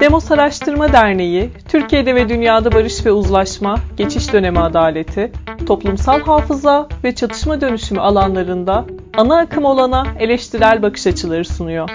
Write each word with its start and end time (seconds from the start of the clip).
Demos 0.00 0.30
Araştırma 0.30 0.92
Derneği, 0.92 1.50
Türkiye'de 1.68 2.14
ve 2.14 2.28
dünyada 2.28 2.72
barış 2.72 3.06
ve 3.06 3.12
uzlaşma, 3.12 3.78
geçiş 3.96 4.32
dönemi 4.32 4.60
adaleti, 4.60 5.32
toplumsal 5.66 6.20
hafıza 6.20 6.88
ve 7.04 7.14
çatışma 7.14 7.60
dönüşümü 7.60 8.00
alanlarında 8.00 8.84
ana 9.16 9.38
akım 9.38 9.64
olana 9.64 10.06
eleştirel 10.18 10.82
bakış 10.82 11.06
açıları 11.06 11.44
sunuyor. 11.44 11.90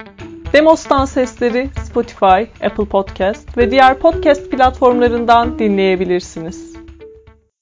Demos'tan 0.54 1.06
sesleri 1.06 1.70
Spotify, 1.84 2.66
Apple 2.66 2.86
Podcast 2.86 3.58
ve 3.58 3.72
diğer 3.72 4.00
podcast 4.00 4.52
platformlarından 4.52 5.60
dinleyebilirsiniz. 5.60 6.76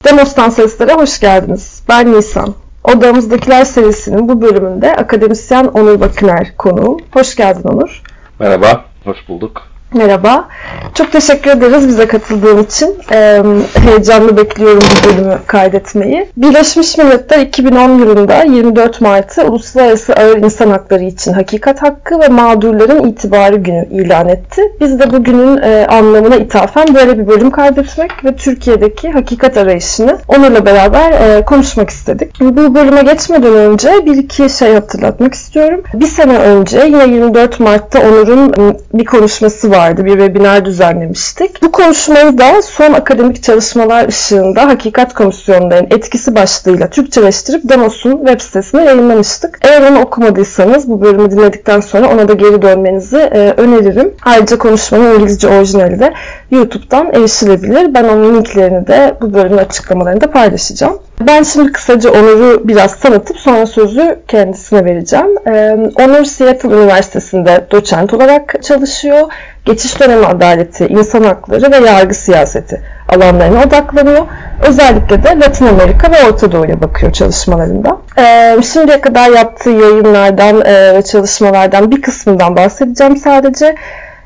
Demos'tan 0.05 0.49
seslere 0.49 0.93
hoş 0.93 1.19
geldiniz. 1.19 1.83
Ben 1.89 2.13
Nisan. 2.13 2.66
Odamızdakiler 2.87 3.65
serisinin 3.65 4.29
bu 4.29 4.41
bölümünde 4.41 4.95
akademisyen 4.95 5.65
Onur 5.65 5.99
Bakıner 5.99 6.53
konuğum. 6.57 6.97
Hoş 7.11 7.35
geldin 7.35 7.69
Onur. 7.69 8.01
Merhaba, 8.39 8.85
hoş 9.03 9.17
bulduk. 9.27 9.76
Merhaba. 9.93 10.47
Çok 10.93 11.11
teşekkür 11.11 11.51
ederiz 11.51 11.87
bize 11.87 12.07
katıldığın 12.07 12.63
için. 12.63 12.95
Ee, 13.11 13.41
heyecanlı 13.73 14.37
bekliyorum 14.37 14.79
bu 14.79 15.09
bölümü 15.09 15.37
kaydetmeyi. 15.47 16.27
Birleşmiş 16.37 16.97
Milletler 16.97 17.39
2010 17.39 17.99
yılında 17.99 18.43
24 18.43 19.01
Mart'ı 19.01 19.43
Uluslararası 19.43 20.13
Ağır 20.13 20.37
İnsan 20.37 20.69
Hakları 20.69 21.03
için 21.03 21.33
Hakikat 21.33 21.81
Hakkı 21.81 22.19
ve 22.19 22.27
Mağdurların 22.27 23.07
İtibarı 23.07 23.55
Günü 23.55 23.87
ilan 23.91 24.27
etti. 24.29 24.61
Biz 24.81 24.99
de 24.99 25.11
bugünün 25.11 25.57
e, 25.57 25.87
anlamına 25.87 26.35
ithafen 26.35 26.95
böyle 26.95 27.19
bir 27.19 27.27
bölüm 27.27 27.51
kaydetmek 27.51 28.25
ve 28.25 28.35
Türkiye'deki 28.35 29.11
hakikat 29.11 29.57
arayışını 29.57 30.17
onunla 30.27 30.65
beraber 30.65 31.11
e, 31.11 31.45
konuşmak 31.45 31.89
istedik. 31.89 32.41
Bu 32.41 32.75
bölüme 32.75 33.01
geçmeden 33.01 33.53
önce 33.53 34.05
bir 34.05 34.17
iki 34.17 34.49
şey 34.49 34.73
hatırlatmak 34.73 35.33
istiyorum. 35.33 35.83
Bir 35.93 36.07
sene 36.07 36.37
önce 36.37 36.79
yine 36.85 37.07
24 37.07 37.59
Mart'ta 37.59 37.99
Onur'un 37.99 38.53
bir 38.93 39.05
konuşması 39.05 39.71
var 39.71 39.76
vardı. 39.77 40.05
Bir 40.05 40.11
webinar 40.11 40.65
düzenlemiştik. 40.65 41.63
Bu 41.63 41.71
konuşmayı 41.71 42.37
da 42.37 42.61
son 42.61 42.93
akademik 42.93 43.43
çalışmalar 43.43 44.07
ışığında 44.07 44.67
Hakikat 44.67 45.13
Komisyonlarının 45.13 45.87
etkisi 45.91 46.35
başlığıyla 46.35 46.89
Türkçeleştirip 46.89 47.69
Demos'un 47.69 48.17
web 48.17 48.41
sitesine 48.41 48.83
yayınlamıştık. 48.83 49.59
Eğer 49.61 49.91
onu 49.91 50.01
okumadıysanız 50.01 50.89
bu 50.89 51.01
bölümü 51.01 51.31
dinledikten 51.31 51.79
sonra 51.79 52.13
ona 52.13 52.27
da 52.27 52.33
geri 52.33 52.61
dönmenizi 52.61 53.17
e, 53.17 53.53
öneririm. 53.57 54.13
Ayrıca 54.25 54.57
konuşmanın 54.57 55.15
İngilizce 55.15 55.47
orijinali 55.47 55.99
de 55.99 56.13
YouTube'dan 56.51 57.13
erişilebilir. 57.13 57.93
Ben 57.93 58.03
onun 58.03 58.35
linklerini 58.35 58.87
de 58.87 59.17
bu 59.21 59.33
bölümün 59.33 59.57
açıklamalarında 59.57 60.31
paylaşacağım. 60.31 60.99
Ben 61.21 61.43
şimdi 61.43 61.71
kısaca 61.71 62.11
Onur'u 62.11 62.67
biraz 62.67 62.95
tanıtıp 62.95 63.37
sonra 63.37 63.65
sözü 63.65 64.19
kendisine 64.27 64.85
vereceğim. 64.85 65.47
Ee, 65.47 65.77
Onur 66.03 66.23
Seattle 66.25 66.69
Üniversitesi'nde 66.69 67.67
doçent 67.71 68.13
olarak 68.13 68.63
çalışıyor. 68.63 69.31
Geçiş 69.65 69.99
dönemi 69.99 70.25
adaleti, 70.25 70.87
insan 70.87 71.23
hakları 71.23 71.71
ve 71.71 71.89
yargı 71.89 72.13
siyaseti 72.13 72.81
alanlarına 73.09 73.63
odaklanıyor. 73.63 74.25
Özellikle 74.67 75.23
de 75.23 75.39
Latin 75.39 75.67
Amerika 75.67 76.11
ve 76.11 76.15
Orta 76.29 76.51
Doğu'ya 76.51 76.81
bakıyor 76.81 77.11
çalışmalarında. 77.13 77.97
Ee, 78.17 78.57
şimdiye 78.73 79.01
kadar 79.01 79.29
yaptığı 79.29 79.69
yayınlardan 79.69 80.61
e, 80.65 80.93
ve 80.95 81.01
çalışmalardan 81.01 81.91
bir 81.91 82.01
kısmından 82.01 82.55
bahsedeceğim 82.55 83.17
sadece. 83.17 83.75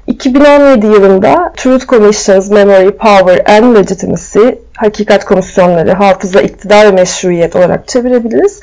2017 0.08 0.86
yılında 0.86 1.54
Truth 1.58 1.88
Commissions 1.88 2.50
Memory, 2.50 2.92
Power 2.92 3.58
and 3.58 3.76
Legitimacy, 3.76 4.50
Hakikat 4.78 5.26
Komisyonları, 5.26 5.94
Hafıza, 5.94 6.42
İktidar 6.42 6.86
ve 6.86 6.92
Meşruiyet 6.92 7.56
olarak 7.56 7.88
çevirebiliriz. 7.88 8.60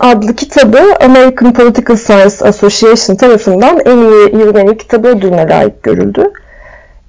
adlı 0.00 0.34
kitabı 0.36 0.96
American 1.04 1.52
Political 1.52 1.96
Science 1.96 2.44
Association 2.44 3.16
tarafından 3.16 3.80
en 3.84 3.98
iyi 3.98 4.40
yılın 4.40 4.54
en 4.54 4.66
iyi 4.66 4.76
kitabı 4.76 5.08
ödülüne 5.08 5.48
layık 5.48 5.82
görüldü. 5.82 6.32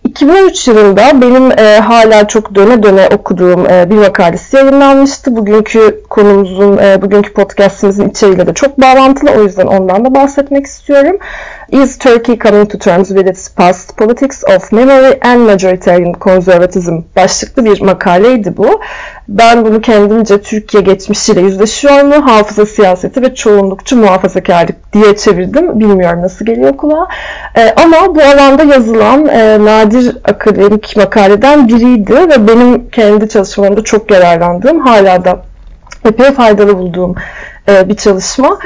2013 0.04 0.68
yılında 0.68 1.22
benim 1.22 1.52
e, 1.52 1.80
hala 1.80 2.28
çok 2.28 2.56
döne 2.56 2.84
döne 2.84 3.08
okuduğum 3.08 3.66
e, 3.66 3.90
bir 3.90 3.96
makalesi 3.96 4.56
yayınlanmıştı. 4.56 5.36
Bugünkü 5.36 6.04
konumuzun, 6.10 6.78
e, 6.78 7.02
bugünkü 7.02 7.34
podcastimizin 7.34 8.10
içeriğiyle 8.10 8.48
de 8.48 8.54
çok 8.54 8.82
bağlantılı. 8.82 9.32
O 9.32 9.44
yüzden 9.44 9.68
ondan 9.68 10.06
da 10.06 10.16
bahsetmek 10.16 10.66
istiyorum. 10.66 11.18
Is 11.72 11.98
Turkey 11.98 12.36
Coming 12.36 12.68
to 12.68 12.78
Terms 12.80 13.10
with 13.10 13.28
Its 13.28 13.48
Past? 13.48 13.96
Politics 13.96 14.44
of 14.44 14.72
Memory 14.72 15.20
and 15.22 15.46
Majoritarian 15.46 16.14
Conservatism 16.22 16.98
başlıklı 17.16 17.66
bir 17.66 17.82
makaleydi 17.82 18.58
bu. 18.58 18.80
Ben 19.28 19.66
bunu 19.66 19.82
kendimce 19.82 20.42
Türkiye 20.42 20.84
geçmişiyle 20.84 21.42
yüzleşiyor 21.42 22.02
mu? 22.02 22.26
Hafıza 22.26 22.66
siyaseti 22.66 23.22
ve 23.22 23.36
çoğunlukçu 23.36 23.98
muhafazakarlık 23.98 24.94
diye 24.94 25.16
çevirdim. 25.16 25.80
Bilmiyorum 25.80 26.22
nasıl 26.22 26.46
geliyor 26.46 26.78
kulağa. 26.78 27.08
E, 27.56 27.74
ama 27.76 28.16
bu 28.16 28.22
alanda 28.22 28.64
yazılan 28.64 29.26
e, 29.26 29.66
nadir 29.66 30.18
akademik 30.24 30.98
makaleden 30.98 31.68
biriydi 31.68 32.16
ve 32.16 32.48
benim 32.48 32.90
kendi 32.90 33.30
çalışmalarımda 33.30 33.84
çok 33.84 34.12
yararlandığım, 34.12 34.80
hala 34.80 35.26
da 35.26 35.42
epey 36.06 36.32
faydalı 36.32 36.78
bulduğum 36.78 37.16
e, 37.70 37.90
bir 37.90 37.96
çalışma. 37.96 38.60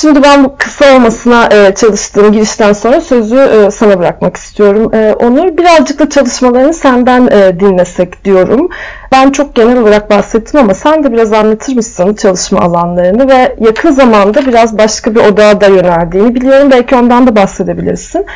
Şimdi 0.00 0.22
ben 0.22 0.44
bu 0.44 0.56
kısa 0.58 0.96
olmasına 0.96 1.48
e, 1.52 1.74
çalıştığım 1.74 2.32
girişten 2.32 2.72
sonra 2.72 3.00
sözü 3.00 3.36
e, 3.36 3.70
sana 3.70 3.98
bırakmak 3.98 4.36
istiyorum. 4.36 4.94
E, 4.94 5.14
Onur, 5.14 5.56
birazcık 5.56 5.98
da 5.98 6.10
çalışmalarını 6.10 6.74
senden 6.74 7.26
e, 7.26 7.60
dinlesek 7.60 8.24
diyorum. 8.24 8.68
Ben 9.12 9.30
çok 9.30 9.54
genel 9.54 9.78
olarak 9.78 10.10
bahsettim 10.10 10.60
ama 10.60 10.74
sen 10.74 11.04
de 11.04 11.12
biraz 11.12 11.32
anlatır 11.32 11.76
mısın 11.76 12.14
çalışma 12.14 12.60
alanlarını 12.60 13.28
ve 13.28 13.56
yakın 13.60 13.90
zamanda 13.90 14.46
biraz 14.46 14.78
başka 14.78 15.14
bir 15.14 15.20
odağa 15.20 15.60
da 15.60 15.66
yöneldiğini 15.66 16.34
biliyorum. 16.34 16.70
Belki 16.70 16.96
ondan 16.96 17.26
da 17.26 17.36
bahsedebilirsin. 17.36 18.26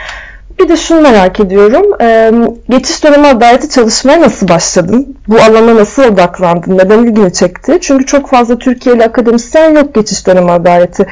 Bir 0.59 0.69
de 0.69 0.77
şunu 0.77 1.01
merak 1.01 1.41
ediyorum. 1.41 1.83
Ee, 2.01 2.33
geçiş 2.69 3.05
dönemi 3.05 3.27
adaleti 3.27 3.71
çalışmaya 3.71 4.21
nasıl 4.21 4.49
başladın? 4.49 5.17
Bu 5.29 5.37
alana 5.37 5.77
nasıl 5.77 6.03
odaklandın? 6.03 6.79
Neden 6.79 6.99
ilgini 6.99 7.33
çekti? 7.33 7.79
Çünkü 7.81 8.07
çok 8.07 8.29
fazla 8.29 8.59
Türkiye'li 8.59 9.05
akademisyen 9.05 9.75
yok 9.75 9.95
geçiş 9.95 10.27
dönemi 10.27 10.51
adaleti 10.51 11.07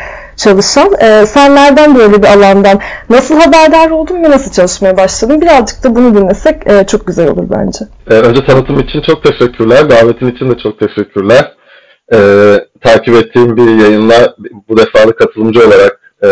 çalışan. 0.45 0.93
Ee, 1.03 1.27
sen 1.27 1.55
nereden 1.55 1.95
böyle 1.95 2.23
bir 2.23 2.28
alandan 2.28 2.81
nasıl 3.11 3.41
haberdar 3.41 3.91
oldun 3.91 4.25
ve 4.25 4.31
nasıl 4.31 4.51
çalışmaya 4.51 4.97
başladın? 4.97 5.41
Birazcık 5.41 5.84
da 5.84 5.97
bunu 5.97 6.15
dinlesek 6.15 6.67
e, 6.67 6.87
çok 6.87 7.06
güzel 7.06 7.28
olur 7.28 7.45
bence. 7.51 7.84
Ee, 8.11 8.15
önce 8.15 8.45
tanıtım 8.45 8.81
için 8.81 9.03
çok 9.03 9.25
teşekkürler. 9.25 9.91
Davetin 9.91 10.31
için 10.31 10.51
de 10.51 10.59
çok 10.62 10.78
teşekkürler. 10.81 11.53
Ee, 12.12 12.55
takip 12.84 13.15
ettiğim 13.15 13.56
bir 13.56 13.84
yayınla 13.84 14.34
bu 14.69 14.77
defalı 14.77 15.17
katılımcı 15.17 15.61
olarak 15.67 16.01
e, 16.25 16.28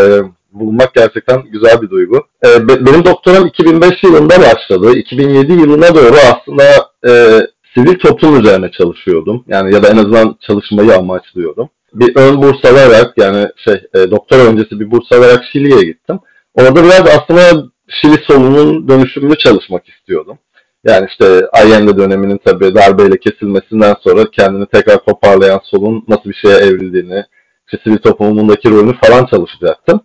bulunmak 0.53 0.95
gerçekten 0.95 1.43
güzel 1.43 1.83
bir 1.83 1.91
duygu. 1.91 2.23
E, 2.47 2.69
benim 2.69 3.05
doktoram 3.05 3.47
2005 3.47 4.03
yılında 4.03 4.35
başladı. 4.39 4.93
2007 4.99 5.53
yılına 5.53 5.95
doğru 5.95 6.17
aslında 6.33 6.65
e, 7.09 7.41
sivil 7.75 7.99
toplum 7.99 8.41
üzerine 8.41 8.71
çalışıyordum. 8.71 9.45
Yani 9.49 9.75
ya 9.75 9.83
da 9.83 9.89
en 9.89 9.97
azından 9.97 10.37
çalışmayı 10.47 10.97
amaçlıyordum. 10.97 11.69
Bir 11.95 12.17
ön 12.17 12.43
burs 12.43 12.65
alarak 12.65 13.19
yani 13.19 13.49
şey 13.65 13.75
e, 13.95 14.11
doktor 14.11 14.39
öncesi 14.39 14.81
bir 14.81 14.91
burs 14.91 15.13
alarak 15.13 15.45
Şili'ye 15.53 15.83
gittim. 15.83 16.19
Orada 16.55 16.77
biraz 16.77 17.01
aslında 17.01 17.65
Şili 17.89 18.25
solunun 18.27 18.89
dönüşümünü 18.89 19.39
çalışmak 19.39 19.89
istiyordum. 19.89 20.39
Yani 20.85 21.07
işte 21.11 21.47
Allende 21.53 21.99
döneminin 21.99 22.41
tabii 22.45 22.75
darbeyle 22.75 23.19
kesilmesinden 23.19 23.95
sonra 24.05 24.31
kendini 24.31 24.67
tekrar 24.67 24.99
toparlayan 24.99 25.61
solun 25.65 26.05
nasıl 26.09 26.31
bir 26.31 26.35
şeye 26.35 26.57
evrildiğini, 26.57 27.25
işte 27.67 27.85
sivil 27.85 27.99
toplumundaki 27.99 28.71
rolünü 28.71 28.97
falan 29.05 29.27
çalışacaktım. 29.27 30.01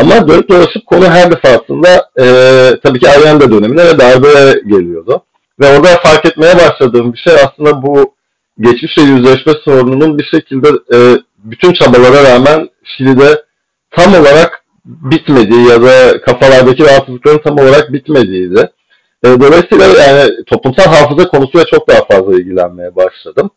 Ama 0.00 0.28
dönüp 0.28 0.48
dolaşıp 0.48 0.86
konu 0.86 1.06
her 1.06 1.30
defasında 1.30 2.10
e, 2.20 2.24
tabii 2.82 2.98
ki 2.98 3.08
Allende 3.08 3.50
dönemine 3.50 3.84
ve 3.86 3.98
darbe 3.98 4.60
geliyordu. 4.68 5.24
Ve 5.60 5.66
orada 5.66 5.88
fark 5.88 6.24
etmeye 6.26 6.54
başladığım 6.54 7.12
bir 7.12 7.18
şey 7.18 7.34
aslında 7.34 7.82
bu 7.82 8.14
geçmişle 8.60 9.02
yüzleşme 9.02 9.52
sorununun 9.64 10.18
bir 10.18 10.24
şekilde 10.24 10.68
e, 10.68 10.98
bütün 11.38 11.72
çabalara 11.72 12.34
rağmen 12.34 12.68
Şili'de 12.84 13.44
tam 13.90 14.14
olarak 14.14 14.64
bitmediği 14.84 15.68
ya 15.68 15.82
da 15.82 16.20
kafalardaki 16.20 16.84
rahatsızlıkların 16.84 17.40
tam 17.44 17.58
olarak 17.58 17.92
bitmediğiydi. 17.92 18.70
E, 19.24 19.28
dolayısıyla 19.28 19.86
yani 19.86 20.30
toplumsal 20.46 20.84
hafıza 20.84 21.28
konusuyla 21.28 21.66
çok 21.66 21.88
daha 21.88 22.04
fazla 22.10 22.34
ilgilenmeye 22.34 22.96
başladım. 22.96 23.50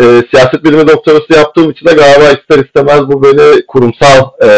E, 0.00 0.04
siyaset 0.04 0.64
bilimi 0.64 0.88
doktorası 0.88 1.32
yaptığım 1.36 1.70
için 1.70 1.86
de 1.86 1.92
galiba 1.92 2.24
ister 2.24 2.64
istemez 2.64 3.00
bu 3.00 3.22
beni 3.22 3.66
kurumsal 3.66 4.30
e, 4.42 4.48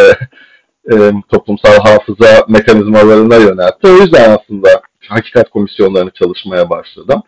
e, 0.92 1.12
toplumsal 1.32 1.78
hafıza 1.84 2.44
mekanizmalarına 2.48 3.36
yöneltti. 3.36 3.88
O 3.88 3.96
yüzden 3.96 4.38
aslında 4.38 4.68
hakikat 5.08 5.50
komisyonlarını 5.50 6.10
çalışmaya 6.10 6.70
başladım. 6.70 7.22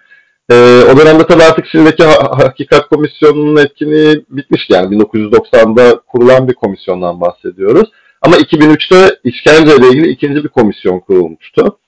E, 0.50 0.54
o 0.92 0.96
dönemde 0.96 1.26
tabii 1.26 1.42
artık 1.42 1.66
Şili'deki 1.66 2.04
ha- 2.04 2.38
hakikat 2.38 2.88
komisyonunun 2.88 3.56
etkinliği 3.56 4.24
bitmişti. 4.30 4.72
Yani 4.72 4.96
1990'da 4.96 6.00
kurulan 6.06 6.48
bir 6.48 6.54
komisyondan 6.54 7.20
bahsediyoruz. 7.20 7.90
Ama 8.22 8.36
2003'te 8.36 9.18
işkence 9.24 9.76
ile 9.76 9.88
ilgili 9.88 10.08
ikinci 10.08 10.44
bir 10.44 10.48
komisyon 10.48 11.00
kurulmuştu. 11.00 11.78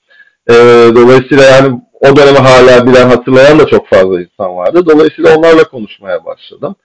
E, 0.49 0.53
dolayısıyla 0.95 1.43
yani 1.43 1.81
o 2.01 2.15
dönemi 2.15 2.37
hala 2.37 2.87
bilen 2.87 3.09
hatırlayan 3.09 3.59
da 3.59 3.65
çok 3.67 3.87
fazla 3.87 4.21
insan 4.21 4.55
vardı. 4.55 4.85
Dolayısıyla 4.85 5.37
onlarla 5.37 5.63
konuşmaya 5.63 6.25
başladım. 6.25 6.75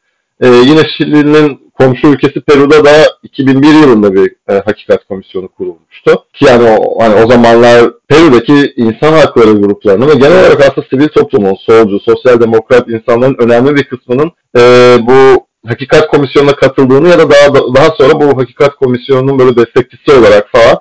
E, 0.40 0.49
yine 0.49 0.82
Şili'nin 0.96 1.61
komşu 1.79 2.06
ülkesi 2.06 2.40
Peru'da 2.40 2.85
da 2.85 2.90
2001 3.23 3.69
yılında 3.69 4.14
bir 4.14 4.32
e, 4.49 4.55
hakikat 4.55 5.05
komisyonu 5.05 5.49
kurulmuştu. 5.49 6.25
Ki 6.35 6.44
yani 6.44 6.70
o, 6.70 7.02
hani 7.02 7.14
o 7.14 7.31
zamanlar 7.31 7.90
Peru'daki 8.08 8.73
insan 8.76 9.12
hakları 9.12 9.50
gruplarını 9.50 10.08
ve 10.08 10.14
genel 10.14 10.40
olarak 10.40 10.61
aslında 10.61 10.87
sivil 10.90 11.08
toplumun, 11.08 11.55
solcu, 11.67 12.00
sosyal 12.00 12.40
demokrat 12.40 12.88
insanların 12.88 13.37
önemli 13.38 13.76
bir 13.76 13.85
kısmının 13.85 14.32
e, 14.56 14.61
bu 15.00 15.46
hakikat 15.67 16.08
komisyonuna 16.08 16.52
katıldığını 16.52 17.08
ya 17.08 17.19
da 17.19 17.31
daha 17.31 17.55
daha 17.55 17.91
sonra 17.99 18.20
bu 18.20 18.41
hakikat 18.41 18.75
komisyonunun 18.75 19.38
böyle 19.38 19.56
destekçisi 19.56 20.12
olarak 20.12 20.49
falan 20.52 20.76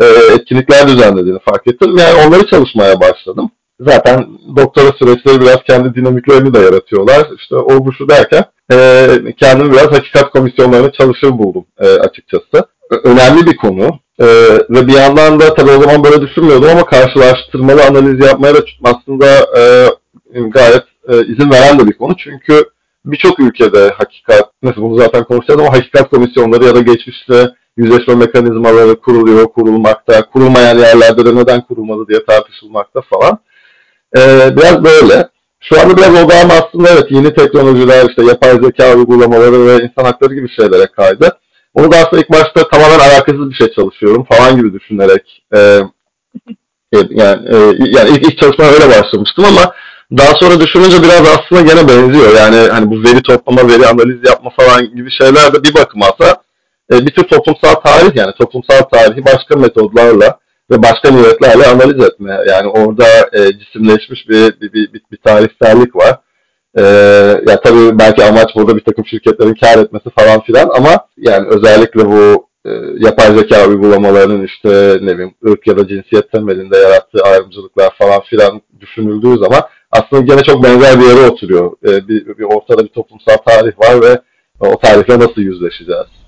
e, 0.00 0.34
etkinlikler 0.34 0.88
düzenlediğini 0.88 1.38
fark 1.38 1.66
ettim. 1.66 1.96
Yani 1.98 2.26
onları 2.26 2.46
çalışmaya 2.46 3.00
başladım. 3.00 3.50
Zaten 3.80 4.26
doktora 4.56 4.92
süreçleri 4.98 5.40
biraz 5.40 5.62
kendi 5.66 5.94
dinamiklerini 5.94 6.54
de 6.54 6.58
yaratıyorlar. 6.58 7.26
İşte 7.38 7.56
o 7.56 7.86
bu 7.86 7.92
şu 7.92 8.08
derken 8.08 8.44
e, 8.72 9.08
kendimi 9.40 9.72
biraz 9.72 9.92
hakikat 9.92 10.30
komisyonlarına 10.30 10.92
çalışır 10.92 11.30
buldum 11.38 11.64
e, 11.78 11.86
açıkçası. 11.86 12.68
Önemli 13.04 13.46
bir 13.46 13.56
konu. 13.56 13.88
E, 14.18 14.26
ve 14.70 14.86
bir 14.86 14.92
yandan 14.92 15.40
da 15.40 15.54
tabii 15.54 15.70
o 15.70 15.82
zaman 15.82 16.04
böyle 16.04 16.20
düşünmüyordum 16.20 16.68
ama 16.68 16.86
karşılaştırmalı 16.86 17.84
analiz 17.84 18.26
yapmaya 18.26 18.54
da 18.54 18.60
aslında 18.84 19.26
e, 19.58 19.88
gayet 20.40 20.84
e, 21.08 21.26
izin 21.26 21.50
veren 21.50 21.78
de 21.78 21.86
bir 21.86 21.92
konu. 21.92 22.16
Çünkü 22.16 22.64
birçok 23.04 23.40
ülkede 23.40 23.90
hakikat, 23.90 24.50
nasıl 24.62 24.82
bunu 24.82 24.98
zaten 24.98 25.24
konuşacağız 25.24 25.60
ama 25.60 25.72
hakikat 25.72 26.10
komisyonları 26.10 26.64
ya 26.64 26.74
da 26.74 26.80
geçmişte 26.80 27.54
yüzleşme 27.76 28.14
mekanizmaları 28.14 29.00
kuruluyor, 29.00 29.52
kurulmakta, 29.52 30.22
kurulmayan 30.22 30.78
yerlerde 30.78 31.26
de 31.26 31.36
neden 31.36 31.60
kurulmadı 31.60 32.08
diye 32.08 32.24
tartışılmakta 32.24 33.00
falan. 33.00 33.38
Ee, 34.16 34.56
biraz 34.56 34.84
böyle. 34.84 35.28
Şu 35.62 35.80
anda 35.80 35.96
biraz 35.96 36.24
odağım 36.24 36.50
aslında 36.50 36.88
evet 36.92 37.06
yeni 37.10 37.34
teknolojiler, 37.34 38.08
işte 38.08 38.24
yapay 38.24 38.50
zeka 38.50 38.94
uygulamaları 38.94 39.66
ve 39.66 39.74
insan 39.74 40.04
hakları 40.04 40.34
gibi 40.34 40.48
şeylere 40.56 40.86
kaydı. 40.86 41.38
Onu 41.74 41.92
da 41.92 41.96
aslında 41.96 42.22
ilk 42.22 42.30
başta 42.30 42.68
tamamen 42.68 42.98
alakasız 42.98 43.50
bir 43.50 43.54
şey 43.54 43.72
çalışıyorum 43.74 44.26
falan 44.32 44.56
gibi 44.56 44.72
düşünerek 44.72 45.42
e, 45.54 45.58
e 46.94 46.98
yani, 47.10 47.48
e, 47.48 47.56
yani 47.78 48.10
ilk, 48.10 48.26
ilk 48.26 48.38
çalışmaya 48.38 48.72
öyle 48.72 48.88
başlamıştım 48.88 49.44
ama 49.44 49.74
daha 50.18 50.34
sonra 50.40 50.60
düşününce 50.60 51.02
biraz 51.02 51.20
aslında 51.20 51.60
gene 51.60 51.88
benziyor. 51.88 52.36
Yani 52.36 52.56
hani 52.56 52.90
bu 52.90 53.04
veri 53.04 53.22
toplama, 53.22 53.68
veri 53.68 53.86
analiz 53.86 54.28
yapma 54.30 54.50
falan 54.60 54.96
gibi 54.96 55.10
şeyler 55.10 55.54
de 55.54 55.62
bir 55.62 55.74
bakıma 55.74 56.06
ise 56.06 56.34
e, 56.92 57.06
bir 57.06 57.10
tür 57.10 57.22
toplumsal 57.22 57.74
tarih 57.74 58.16
yani 58.16 58.32
toplumsal 58.40 58.82
tarihi 58.92 59.24
başka 59.24 59.56
metodlarla 59.56 60.38
ve 60.70 60.82
başka 60.82 61.10
niyetlerle 61.10 61.66
analiz 61.66 62.04
etme. 62.04 62.38
Yani 62.48 62.68
orada 62.68 63.04
e, 63.32 63.58
cisimleşmiş 63.58 64.28
bir, 64.28 64.60
bir, 64.60 64.72
bir, 64.72 65.02
bir 65.12 65.16
tarihsellik 65.24 65.96
var. 65.96 66.18
E, 66.78 66.82
ya 67.48 67.60
tabii 67.64 67.98
belki 67.98 68.24
amaç 68.24 68.48
burada 68.56 68.76
bir 68.76 68.84
takım 68.84 69.06
şirketlerin 69.06 69.54
kar 69.54 69.78
etmesi 69.78 70.10
falan 70.18 70.40
filan 70.40 70.70
ama 70.76 71.06
yani 71.16 71.48
özellikle 71.48 72.06
bu 72.06 72.46
e, 72.66 72.70
yapay 72.98 73.26
zeka 73.26 73.68
uygulamalarının 73.68 74.46
işte 74.46 74.98
ne 75.02 75.14
bileyim 75.14 75.34
ırk 75.46 75.66
ya 75.66 75.78
da 75.78 75.88
cinsiyet 75.88 76.32
temelinde 76.32 76.76
yarattığı 76.76 77.22
ayrımcılıklar 77.22 77.90
falan 77.98 78.20
filan 78.20 78.62
düşünüldüğü 78.80 79.38
zaman 79.38 79.60
aslında 79.90 80.22
gene 80.22 80.42
çok 80.42 80.64
benzer 80.64 81.00
bir 81.00 81.04
yere 81.04 81.30
oturuyor. 81.30 81.72
E, 81.84 82.08
bir, 82.08 82.38
bir 82.38 82.44
ortada 82.44 82.84
bir 82.84 82.88
toplumsal 82.88 83.36
tarih 83.46 83.78
var 83.78 84.02
ve 84.02 84.20
o 84.60 84.78
tarihle 84.78 85.18
nasıl 85.18 85.40
yüzleşeceğiz? 85.40 86.21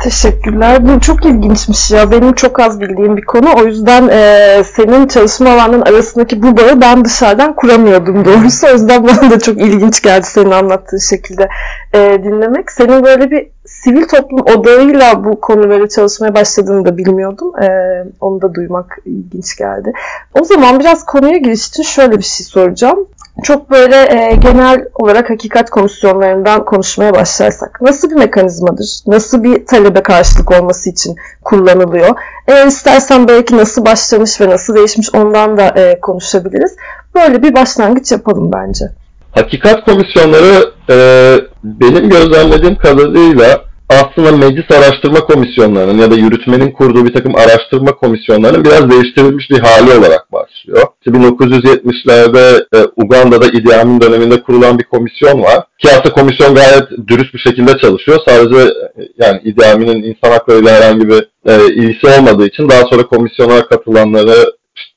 Teşekkürler. 0.00 0.88
Bu 0.88 1.00
çok 1.00 1.24
ilginçmiş 1.24 1.90
ya. 1.90 2.10
Benim 2.10 2.32
çok 2.32 2.60
az 2.60 2.80
bildiğim 2.80 3.16
bir 3.16 3.24
konu. 3.24 3.48
O 3.56 3.64
yüzden 3.64 4.08
e, 4.08 4.64
senin 4.64 5.06
çalışma 5.06 5.50
alanının 5.50 5.82
arasındaki 5.82 6.42
bu 6.42 6.56
bağı 6.56 6.80
ben 6.80 7.04
dışarıdan 7.04 7.56
kuramıyordum 7.56 8.24
doğrusu. 8.24 8.66
O 8.66 8.70
yüzden 8.70 9.04
bana 9.08 9.30
da 9.30 9.38
çok 9.38 9.56
ilginç 9.58 10.02
geldi 10.02 10.26
senin 10.26 10.50
anlattığın 10.50 10.98
şekilde 10.98 11.48
e, 11.94 11.98
dinlemek. 12.24 12.70
Senin 12.70 13.04
böyle 13.04 13.30
bir 13.30 13.46
sivil 13.66 14.08
toplum 14.08 14.40
odağıyla 14.40 15.24
bu 15.24 15.40
konuları 15.40 15.88
çalışmaya 15.88 16.34
başladığını 16.34 16.84
da 16.84 16.98
bilmiyordum. 16.98 17.62
E, 17.62 17.68
onu 18.20 18.42
da 18.42 18.54
duymak 18.54 18.98
ilginç 19.04 19.56
geldi. 19.56 19.92
O 20.40 20.44
zaman 20.44 20.80
biraz 20.80 21.04
konuya 21.04 21.36
giriş 21.36 21.68
için 21.68 21.82
şöyle 21.82 22.18
bir 22.18 22.24
şey 22.24 22.46
soracağım 22.46 23.06
çok 23.42 23.70
böyle 23.70 23.96
e, 23.96 24.36
genel 24.36 24.84
olarak 24.94 25.30
hakikat 25.30 25.70
komisyonlarından 25.70 26.64
konuşmaya 26.64 27.14
başlarsak 27.14 27.82
nasıl 27.82 28.10
bir 28.10 28.16
mekanizmadır? 28.16 29.00
Nasıl 29.06 29.44
bir 29.44 29.66
talebe 29.66 30.02
karşılık 30.02 30.50
olması 30.50 30.90
için 30.90 31.16
kullanılıyor? 31.44 32.08
Eğer 32.48 32.66
istersen 32.66 33.28
belki 33.28 33.56
nasıl 33.56 33.84
başlamış 33.84 34.40
ve 34.40 34.48
nasıl 34.48 34.74
değişmiş 34.74 35.14
ondan 35.14 35.56
da 35.56 35.66
e, 35.76 36.00
konuşabiliriz. 36.00 36.76
Böyle 37.14 37.42
bir 37.42 37.54
başlangıç 37.54 38.12
yapalım 38.12 38.52
bence. 38.52 38.84
Hakikat 39.32 39.84
komisyonları 39.84 40.72
e, 40.90 40.96
benim 41.64 42.10
gözlemlediğim 42.10 42.76
kadarıyla 42.76 43.69
aslında 43.90 44.36
meclis 44.36 44.70
araştırma 44.70 45.20
komisyonlarının 45.20 45.98
ya 45.98 46.10
da 46.10 46.14
yürütmenin 46.14 46.70
kurduğu 46.70 47.06
bir 47.06 47.12
takım 47.12 47.36
araştırma 47.36 47.96
komisyonlarının 47.96 48.64
biraz 48.64 48.90
değiştirilmiş 48.90 49.50
bir 49.50 49.58
hali 49.58 49.98
olarak 49.98 50.32
başlıyor. 50.32 50.82
1970'lerde 51.06 52.64
e, 52.74 52.78
Uganda'da 52.96 53.46
Idi 53.46 53.76
Amin 53.76 54.00
döneminde 54.00 54.42
kurulan 54.42 54.78
bir 54.78 54.84
komisyon 54.84 55.42
var. 55.42 55.64
Ki 55.78 55.88
aslında 55.90 56.12
komisyon 56.12 56.54
gayet 56.54 56.90
dürüst 57.08 57.34
bir 57.34 57.38
şekilde 57.38 57.78
çalışıyor. 57.78 58.18
Sadece 58.28 58.60
e, 58.60 59.02
yani 59.18 59.40
Idi 59.44 59.66
Amin'in 59.66 60.02
insan 60.02 60.30
haklarıyla 60.30 60.72
herhangi 60.72 61.08
bir 61.08 61.28
e, 61.46 61.74
ilgisi 61.74 62.06
olmadığı 62.06 62.46
için 62.46 62.68
daha 62.68 62.80
sonra 62.80 63.02
komisyona 63.02 63.66
katılanları 63.66 64.52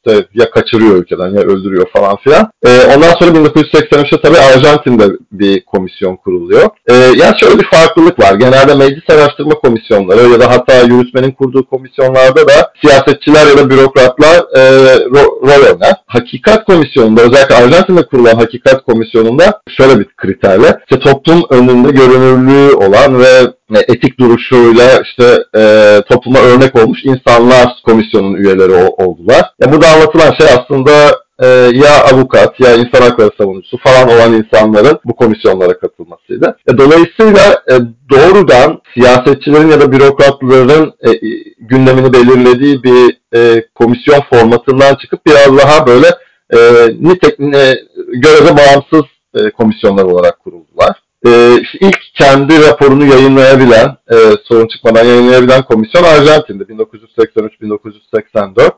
işte 0.05 0.27
ya 0.33 0.49
kaçırıyor 0.49 0.95
ülkeden 0.95 1.29
ya 1.29 1.41
öldürüyor 1.41 1.85
falan 1.93 2.17
filan. 2.17 2.51
E, 2.65 2.69
ondan 2.95 3.13
sonra 3.19 3.31
1983'te 3.31 4.21
tabii 4.21 4.37
Arjantin'de 4.37 5.03
bir 5.31 5.65
komisyon 5.65 6.15
kuruluyor. 6.15 6.69
E, 6.89 6.93
yani 6.93 7.39
şöyle 7.39 7.59
bir 7.59 7.65
farklılık 7.65 8.19
var. 8.19 8.33
Genelde 8.33 8.75
meclis 8.75 9.09
araştırma 9.09 9.53
komisyonları 9.53 10.29
ya 10.29 10.39
da 10.39 10.49
hatta 10.49 10.81
yürütmenin 10.81 11.31
kurduğu 11.31 11.65
komisyonlarda 11.65 12.47
da 12.47 12.71
siyasetçiler 12.81 13.47
ya 13.47 13.57
da 13.57 13.69
bürokratlar 13.69 14.35
e, 14.57 14.61
rol 14.99 15.73
oynar. 15.73 15.93
Hakikat 16.05 16.65
komisyonunda 16.65 17.21
özellikle 17.21 17.55
Arjantin'de 17.55 18.05
kurulan 18.05 18.35
hakikat 18.35 18.85
komisyonunda 18.85 19.61
şöyle 19.77 19.99
bir 19.99 20.05
kriterle 20.17 20.77
işte 20.89 20.99
toplum 20.99 21.43
önünde 21.49 21.91
görünürlüğü 21.91 22.73
olan 22.73 23.19
ve 23.19 23.53
etik 23.87 24.19
duruşuyla 24.19 25.01
işte 25.03 25.43
e, 25.57 26.01
topluma 26.09 26.39
örnek 26.39 26.75
olmuş 26.75 26.99
insanlar 27.03 27.67
komisyonun 27.85 28.33
üyeleri 28.33 28.73
oldular. 28.97 29.41
Ya 29.61 29.71
burada 29.71 29.87
anlatılan 29.93 30.33
şey 30.39 30.47
aslında 30.59 30.91
e, 31.39 31.47
ya 31.73 32.03
avukat 32.13 32.59
ya 32.59 32.75
insan 32.75 33.01
hakları 33.01 33.29
savunucusu 33.37 33.77
falan 33.77 34.07
olan 34.07 34.33
insanların 34.33 34.99
bu 35.05 35.15
komisyonlara 35.15 35.79
katılmasıydı. 35.79 36.57
E, 36.67 36.77
dolayısıyla 36.77 37.63
e, 37.71 37.73
doğrudan 38.09 38.81
siyasetçilerin 38.93 39.69
ya 39.69 39.81
da 39.81 39.91
bürokratların 39.91 40.93
e, 41.07 41.09
gündemini 41.59 42.13
belirlediği 42.13 42.83
bir 42.83 43.17
e, 43.35 43.65
komisyon 43.75 44.19
formatından 44.33 44.95
çıkıp 44.95 45.25
biraz 45.25 45.57
daha 45.57 45.87
böyle 45.87 46.07
e, 46.53 46.59
nitek, 46.99 47.39
e, 47.39 47.73
göreve 48.13 48.57
bağımsız 48.57 49.05
e, 49.35 49.49
komisyonlar 49.49 50.03
olarak 50.03 50.39
kuruldular 50.39 51.03
e, 51.27 51.57
ilk 51.81 51.99
kendi 52.15 52.67
raporunu 52.67 53.05
yayınlayabilen, 53.05 53.97
e, 54.11 54.15
sorun 54.43 54.67
çıkmadan 54.67 55.05
yayınlayabilen 55.05 55.63
komisyon 55.63 56.03
Arjantin'de 56.03 56.63
1983-1984. 56.63 58.71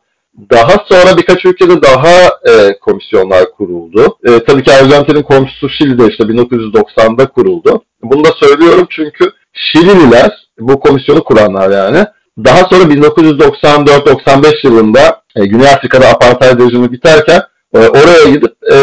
Daha 0.51 0.85
sonra 0.89 1.17
birkaç 1.17 1.45
ülkede 1.45 1.81
daha 1.81 2.11
e, 2.49 2.79
komisyonlar 2.79 3.51
kuruldu. 3.51 4.17
E, 4.27 4.43
tabii 4.43 4.63
ki 4.63 4.71
Arjantin'in 4.71 5.23
komşusu 5.23 5.69
Şili'de 5.69 6.07
işte 6.07 6.23
1990'da 6.23 7.27
kuruldu. 7.27 7.83
Bunu 8.03 8.25
da 8.25 8.29
söylüyorum 8.39 8.87
çünkü 8.89 9.31
Şilililer, 9.53 10.31
bu 10.59 10.79
komisyonu 10.79 11.23
kuranlar 11.23 11.69
yani, 11.69 12.05
daha 12.45 12.57
sonra 12.57 12.83
1994-95 12.83 14.67
yılında 14.67 15.21
e, 15.35 15.45
Güney 15.45 15.69
Afrika'da 15.69 16.07
apartheid 16.07 16.59
rejimi 16.59 16.91
biterken 16.91 17.41
e, 17.75 17.79
oraya 17.79 18.29
gidip 18.29 18.51
e, 18.71 18.77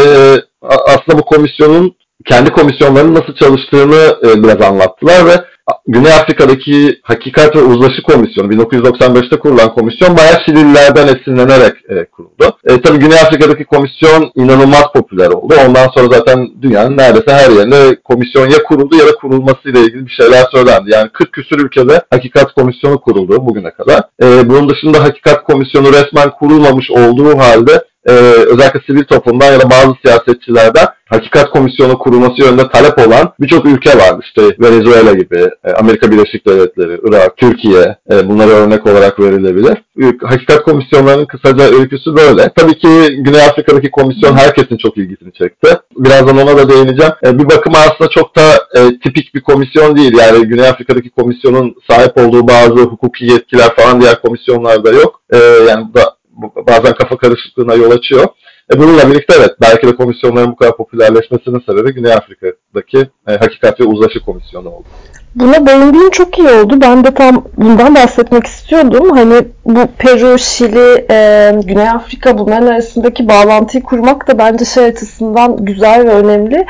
aslında 0.62 1.18
bu 1.18 1.22
komisyonun 1.22 1.96
kendi 2.26 2.50
komisyonlarının 2.50 3.14
nasıl 3.14 3.34
çalıştığını 3.34 4.16
e, 4.22 4.42
biraz 4.42 4.60
anlattılar 4.60 5.26
ve 5.26 5.44
Güney 5.86 6.12
Afrika'daki 6.12 7.00
Hakikat 7.02 7.56
ve 7.56 7.60
Uzlaşı 7.62 8.02
Komisyonu 8.02 8.52
1995'te 8.52 9.38
kurulan 9.38 9.74
komisyon 9.74 10.16
bayağı 10.16 10.44
Şilililerden 10.46 11.06
esinlenerek 11.06 11.74
e, 11.88 12.04
kuruldu. 12.04 12.58
E, 12.64 12.80
tabii 12.80 12.98
Güney 12.98 13.20
Afrika'daki 13.20 13.64
komisyon 13.64 14.32
inanılmaz 14.34 14.84
popüler 14.94 15.30
oldu. 15.30 15.54
Ondan 15.68 15.88
sonra 15.94 16.14
zaten 16.14 16.48
dünyanın 16.62 16.96
neredeyse 16.96 17.32
her 17.32 17.50
yerinde 17.50 17.96
komisyon 18.04 18.50
ya 18.50 18.62
kuruldu 18.62 18.96
ya 18.96 19.06
da 19.06 19.14
kurulmasıyla 19.14 19.80
ilgili 19.80 20.06
bir 20.06 20.10
şeyler 20.10 20.44
söylendi. 20.52 20.90
Yani 20.90 21.08
40 21.12 21.32
küsur 21.32 21.60
ülkede 21.60 22.02
Hakikat 22.10 22.52
Komisyonu 22.54 23.00
kuruldu 23.00 23.46
bugüne 23.46 23.70
kadar. 23.70 24.00
E, 24.22 24.48
bunun 24.48 24.68
dışında 24.68 25.04
Hakikat 25.04 25.44
Komisyonu 25.44 25.88
resmen 25.88 26.30
kurulmamış 26.30 26.90
olduğu 26.90 27.38
halde 27.38 27.84
e, 28.06 28.12
özellikle 28.52 28.80
sivil 28.86 29.04
toplumdan 29.04 29.52
ya 29.52 29.60
da 29.60 29.70
bazı 29.70 29.94
siyasetçilerden 30.04 30.86
hakikat 31.12 31.50
komisyonu 31.50 31.98
kurulması 31.98 32.42
yönünde 32.42 32.68
talep 32.68 32.98
olan 32.98 33.32
birçok 33.40 33.66
ülke 33.66 33.90
var. 33.90 34.20
İşte 34.24 34.42
Venezuela 34.60 35.12
gibi, 35.12 35.50
e, 35.64 35.72
Amerika 35.72 36.10
Birleşik 36.10 36.46
Devletleri, 36.46 37.00
Irak, 37.08 37.36
Türkiye 37.36 37.96
e, 38.12 38.28
bunlara 38.28 38.50
örnek 38.50 38.86
olarak 38.86 39.20
verilebilir. 39.20 39.78
Hakikat 40.22 40.62
komisyonlarının 40.62 41.26
kısaca 41.26 41.64
öyküsü 41.64 42.16
böyle. 42.16 42.52
Tabii 42.56 42.78
ki 42.78 42.88
Güney 43.18 43.42
Afrika'daki 43.42 43.90
komisyon 43.90 44.36
herkesin 44.36 44.76
çok 44.76 44.96
ilgisini 44.98 45.32
çekti. 45.32 45.68
Birazdan 45.96 46.36
ona 46.36 46.56
da 46.56 46.68
değineceğim. 46.68 47.12
E, 47.26 47.38
bir 47.38 47.44
bakıma 47.44 47.78
aslında 47.78 48.10
çok 48.10 48.36
da 48.36 48.42
tipik 49.04 49.34
bir 49.34 49.40
komisyon 49.40 49.96
değil. 49.96 50.18
Yani 50.18 50.46
Güney 50.46 50.68
Afrika'daki 50.68 51.10
komisyonun 51.10 51.74
sahip 51.90 52.18
olduğu 52.18 52.48
bazı 52.48 52.74
hukuki 52.74 53.24
yetkiler 53.24 53.76
falan 53.76 54.00
diğer 54.00 54.22
komisyonlarda 54.22 54.90
yok. 54.90 55.22
Yani 55.68 55.94
da 55.94 56.16
bazen 56.68 56.92
kafa 56.92 57.16
karışıklığına 57.16 57.74
yol 57.74 57.90
açıyor. 57.90 58.26
E 58.74 58.78
bununla 58.78 59.10
birlikte 59.10 59.34
evet 59.38 59.50
belki 59.60 59.86
de 59.86 59.96
komisyonların 59.96 60.52
bu 60.52 60.56
kadar 60.56 60.76
popülerleşmesinin 60.76 61.62
sebebi 61.66 61.94
Güney 61.94 62.12
Afrika'daki 62.12 62.98
e, 63.28 63.32
Hakikat 63.32 63.80
ve 63.80 63.84
Uzlaşı 63.84 64.20
Komisyonu 64.20 64.68
oldu. 64.68 64.86
Buna 65.34 65.66
değindiğin 65.66 66.10
çok 66.10 66.38
iyi 66.38 66.48
oldu. 66.48 66.80
Ben 66.80 67.04
de 67.04 67.14
tam 67.14 67.44
bundan 67.56 67.94
bahsetmek 67.94 68.46
istiyordum. 68.46 69.10
Hani 69.10 69.44
bu 69.64 69.86
Peru, 69.98 70.38
Şili, 70.38 71.06
e, 71.10 71.52
Güney 71.64 71.88
Afrika 71.88 72.38
bunların 72.38 72.66
arasındaki 72.66 73.28
bağlantıyı 73.28 73.82
kurmak 73.82 74.28
da 74.28 74.38
bence 74.38 74.64
şey 74.64 74.84
açısından 74.84 75.56
güzel 75.64 76.04
ve 76.06 76.10
önemli. 76.10 76.66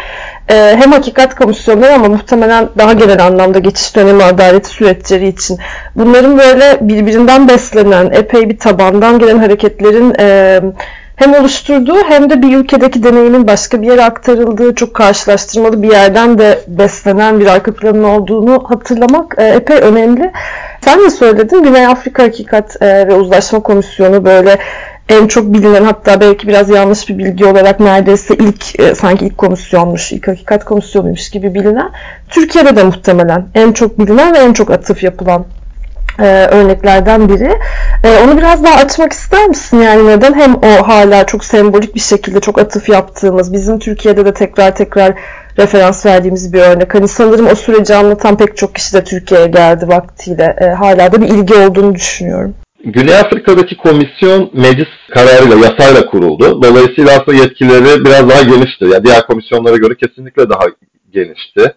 E, 0.49 0.55
hem 0.55 0.93
hakikat 0.93 1.35
komisyonları 1.35 1.95
ama 1.95 2.09
muhtemelen 2.09 2.69
daha 2.79 2.93
genel 2.93 3.27
anlamda 3.27 3.59
geçiş 3.59 3.97
dönemi 3.97 4.23
adaleti 4.23 4.69
süreçleri 4.69 5.29
için. 5.29 5.59
Bunların 5.97 6.39
böyle 6.39 6.79
birbirinden 6.81 7.49
beslenen, 7.49 8.11
epey 8.11 8.51
bir 8.51 8.59
tabandan 8.59 9.19
gelen 9.19 9.39
hareketlerin 9.39 10.15
e, 10.21 10.61
hem 11.23 11.35
oluşturduğu 11.35 12.05
hem 12.09 12.31
de 12.31 12.43
bir 12.43 12.57
ülkedeki 12.57 13.03
deneyimin 13.03 13.47
başka 13.47 13.83
bir 13.83 13.87
yere 13.87 14.05
aktarıldığı 14.05 14.75
çok 14.75 14.95
karşılaştırmalı 14.95 15.83
bir 15.83 15.91
yerden 15.91 16.39
de 16.39 16.61
beslenen 16.69 17.41
bir 17.41 17.47
arka 17.47 17.75
planın 17.75 18.05
olduğunu 18.05 18.65
hatırlamak 18.69 19.35
e, 19.39 19.45
epey 19.45 19.77
önemli. 19.77 20.33
Sen 20.85 21.01
de 21.01 21.11
söyledin 21.11 21.63
Güney 21.63 21.87
Afrika 21.87 22.23
Hakikat 22.23 22.83
e, 22.83 23.09
ve 23.09 23.15
Uzlaşma 23.15 23.61
Komisyonu 23.61 24.25
böyle 24.25 24.59
en 25.09 25.27
çok 25.27 25.55
bilinen 25.55 25.85
hatta 25.85 26.21
belki 26.21 26.49
biraz 26.49 26.71
yanlış 26.71 27.09
bir 27.09 27.19
bilgi 27.19 27.45
olarak 27.45 27.81
neredeyse 27.81 28.35
ilk 28.35 28.81
e, 28.81 28.95
sanki 28.95 29.27
ilk 29.27 29.39
komisyonmuş, 29.39 30.13
ilk 30.13 30.29
hakikat 30.29 30.65
komisyonuymuş 30.65 31.31
gibi 31.31 31.55
bilinen. 31.55 31.91
Türkiye'de 32.29 32.77
de 32.77 32.85
muhtemelen 32.85 33.47
en 33.55 33.73
çok 33.73 33.99
bilinen 33.99 34.35
ve 34.35 34.39
en 34.39 34.53
çok 34.53 34.71
atıf 34.71 35.03
yapılan 35.03 35.45
e, 36.19 36.47
örneklerden 36.47 37.29
biri. 37.29 37.59
E, 38.05 38.25
onu 38.25 38.39
biraz 38.39 38.65
daha 38.65 38.77
açmak 38.77 39.13
ister 39.13 39.49
misin? 39.49 39.81
Yani 39.81 40.07
neden 40.07 40.35
hem 40.35 40.55
o 40.55 40.89
hala 40.89 41.27
çok 41.27 41.45
sembolik 41.45 41.95
bir 41.95 42.01
şekilde 42.01 42.41
çok 42.41 42.59
atıf 42.59 42.89
yaptığımız, 42.89 43.53
bizim 43.53 43.79
Türkiye'de 43.79 44.25
de 44.25 44.35
tekrar 44.35 44.77
tekrar 44.77 45.15
referans 45.59 46.07
verdiğimiz 46.07 46.53
bir 46.53 46.61
örnek. 46.61 46.95
Hani 46.95 47.09
sanırım 47.09 47.47
o 47.47 47.55
süreci 47.55 47.95
anlatan 47.95 48.37
pek 48.37 48.57
çok 48.57 48.75
kişi 48.75 48.95
de 48.95 49.05
Türkiye'ye 49.05 49.47
geldi 49.47 49.89
vaktiyle. 49.89 50.57
E, 50.61 50.65
hala 50.65 51.13
da 51.13 51.23
bir 51.23 51.29
ilgi 51.29 51.55
olduğunu 51.55 51.95
düşünüyorum. 51.95 52.55
Güney 52.85 53.19
Afrika'daki 53.19 53.77
komisyon 53.77 54.51
meclis 54.55 54.89
kararıyla, 55.15 55.57
yasayla 55.57 56.07
kuruldu. 56.07 56.63
Dolayısıyla 56.63 57.11
aslında 57.21 57.39
yetkileri 57.43 58.05
biraz 58.05 58.29
daha 58.29 58.43
genişti. 58.43 58.85
Yani 58.85 59.05
diğer 59.05 59.27
komisyonlara 59.27 59.77
göre 59.77 59.95
kesinlikle 59.95 60.51
daha 60.51 60.65
genişti. 61.13 61.75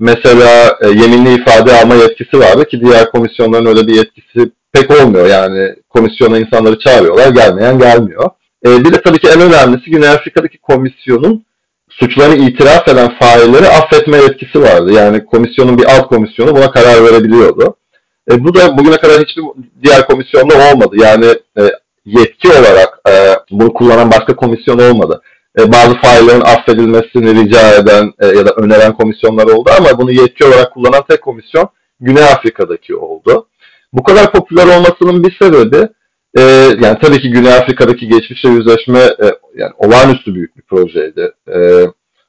Mesela 0.00 0.78
e, 0.80 0.88
yeminli 0.88 1.34
ifade 1.34 1.72
alma 1.72 1.94
yetkisi 1.94 2.38
vardı 2.38 2.64
ki 2.64 2.80
diğer 2.80 3.10
komisyonların 3.10 3.66
öyle 3.66 3.86
bir 3.86 3.94
yetkisi 3.94 4.50
pek 4.72 4.90
olmuyor. 4.90 5.26
Yani 5.26 5.74
komisyona 5.88 6.38
insanları 6.38 6.78
çağırıyorlar, 6.78 7.28
gelmeyen 7.28 7.78
gelmiyor. 7.78 8.30
E, 8.66 8.84
bir 8.84 8.92
de 8.92 9.02
tabii 9.02 9.18
ki 9.18 9.28
en 9.28 9.40
önemlisi 9.40 9.90
Güney 9.90 10.08
Afrika'daki 10.08 10.58
komisyonun 10.58 11.44
suçlarını 11.88 12.36
itiraf 12.36 12.88
eden 12.88 13.18
failleri 13.18 13.68
affetme 13.68 14.16
yetkisi 14.16 14.62
vardı. 14.62 14.92
Yani 14.92 15.24
komisyonun 15.24 15.78
bir 15.78 15.84
alt 15.84 16.08
komisyonu 16.08 16.56
buna 16.56 16.70
karar 16.70 17.04
verebiliyordu. 17.04 17.76
E, 18.30 18.44
bu 18.44 18.54
da 18.54 18.78
bugüne 18.78 18.96
kadar 18.96 19.20
hiçbir 19.20 19.44
diğer 19.82 20.06
komisyonda 20.06 20.54
olmadı. 20.72 20.96
Yani 20.98 21.26
e, 21.58 21.62
yetki 22.04 22.48
olarak 22.48 23.00
e, 23.08 23.34
bunu 23.50 23.72
kullanan 23.72 24.10
başka 24.10 24.36
komisyon 24.36 24.78
olmadı. 24.78 25.22
E, 25.58 25.72
bazı 25.72 25.94
faillerin 25.94 26.40
affedilmesini 26.40 27.44
rica 27.44 27.74
eden 27.74 28.12
e, 28.20 28.26
ya 28.26 28.46
da 28.46 28.50
öneren 28.50 28.92
komisyonlar 28.92 29.46
oldu 29.46 29.70
ama 29.78 29.98
bunu 29.98 30.12
yetki 30.12 30.44
olarak 30.44 30.72
kullanan 30.74 31.02
tek 31.08 31.22
komisyon 31.22 31.68
Güney 32.00 32.24
Afrika'daki 32.24 32.96
oldu. 32.96 33.48
Bu 33.92 34.02
kadar 34.02 34.32
popüler 34.32 34.78
olmasının 34.78 35.24
bir 35.24 35.36
sebebi 35.42 35.88
e, 36.38 36.42
yani 36.80 36.98
tabii 37.02 37.20
ki 37.20 37.30
Güney 37.30 37.54
Afrika'daki 37.54 38.08
geçmişle 38.08 38.48
yüzleşme 38.48 39.00
yani 39.54 39.72
olağanüstü 39.76 40.34
büyük 40.34 40.56
bir 40.56 40.62
projeydi. 40.62 41.32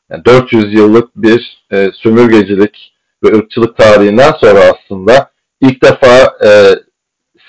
Yani 0.10 0.26
400 0.26 0.74
yıllık 0.74 1.16
bir 1.16 1.66
sömürgecilik 1.94 2.94
ve 3.24 3.38
ırkçılık 3.38 3.78
tarihinden 3.78 4.32
sonra 4.42 4.60
aslında 4.60 5.32
ilk 5.62 5.84
defa 5.84 6.38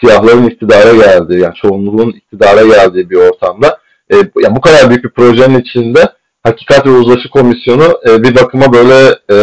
siyahların 0.00 0.47
iktidara 0.47 0.93
geldiği, 0.95 1.41
yani 1.41 1.55
çoğunluğun 1.55 2.11
iktidara 2.11 2.67
geldiği 2.67 3.11
bir 3.11 3.17
ortamda 3.17 3.80
e, 4.12 4.17
yani 4.17 4.57
bu 4.57 4.61
kadar 4.61 4.90
büyük 4.90 5.05
bir 5.05 5.11
projenin 5.11 5.61
içinde 5.61 6.00
Hakikat 6.43 6.87
ve 6.87 6.90
Uzlaşı 6.90 7.31
Komisyonu 7.31 8.00
e, 8.09 8.23
bir 8.23 8.35
bakıma 8.35 8.73
böyle 8.73 9.19
e, 9.31 9.37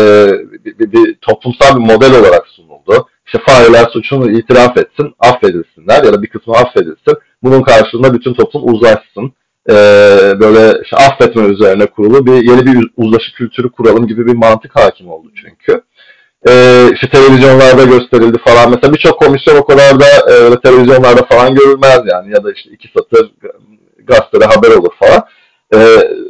bir, 0.66 0.80
bir, 0.80 0.92
bir 0.92 1.16
toplumsal 1.22 1.76
bir 1.76 1.94
model 1.94 2.20
olarak 2.20 2.48
sunuldu. 2.48 3.08
İşte 3.26 3.40
failler 3.48 3.86
suçunu 3.94 4.32
itiraf 4.32 4.78
etsin, 4.78 5.14
affedilsinler 5.20 6.04
ya 6.04 6.14
da 6.14 6.22
bir 6.22 6.28
kısmı 6.28 6.54
affedilsin. 6.54 7.18
Bunun 7.44 7.62
karşılığında 7.62 8.14
bütün 8.14 8.34
toplum 8.34 8.74
uzlaşsın. 8.74 9.34
E, 9.70 9.74
böyle 10.40 10.82
işte 10.84 10.98
affetme 10.98 11.44
üzerine 11.44 11.86
kurulu 11.86 12.26
bir 12.26 12.52
yeni 12.52 12.66
bir 12.66 12.90
uzlaşı 12.98 13.34
kültürü 13.34 13.70
kuralım 13.70 14.08
gibi 14.08 14.26
bir 14.28 14.36
mantık 14.36 14.76
hakim 14.76 15.10
oldu 15.10 15.28
çünkü. 15.36 15.82
E, 16.50 16.52
işte 16.94 17.10
televizyonlarda 17.10 17.84
gösterildi 17.84 18.38
falan. 18.46 18.70
Mesela 18.70 18.94
birçok 18.94 19.20
komisyon 19.20 19.58
o 19.58 19.66
kadar 19.66 20.00
da 20.00 20.06
e, 20.06 20.62
televizyonlarda 20.64 21.26
falan 21.26 21.56
görülmez 21.56 22.00
yani. 22.12 22.32
Ya 22.32 22.44
da 22.44 22.52
işte 22.52 22.70
iki 22.70 22.88
satır 22.98 23.32
gazetede 24.08 24.46
haber 24.46 24.70
olur 24.70 24.94
falan. 25.00 25.24
E, 25.74 25.78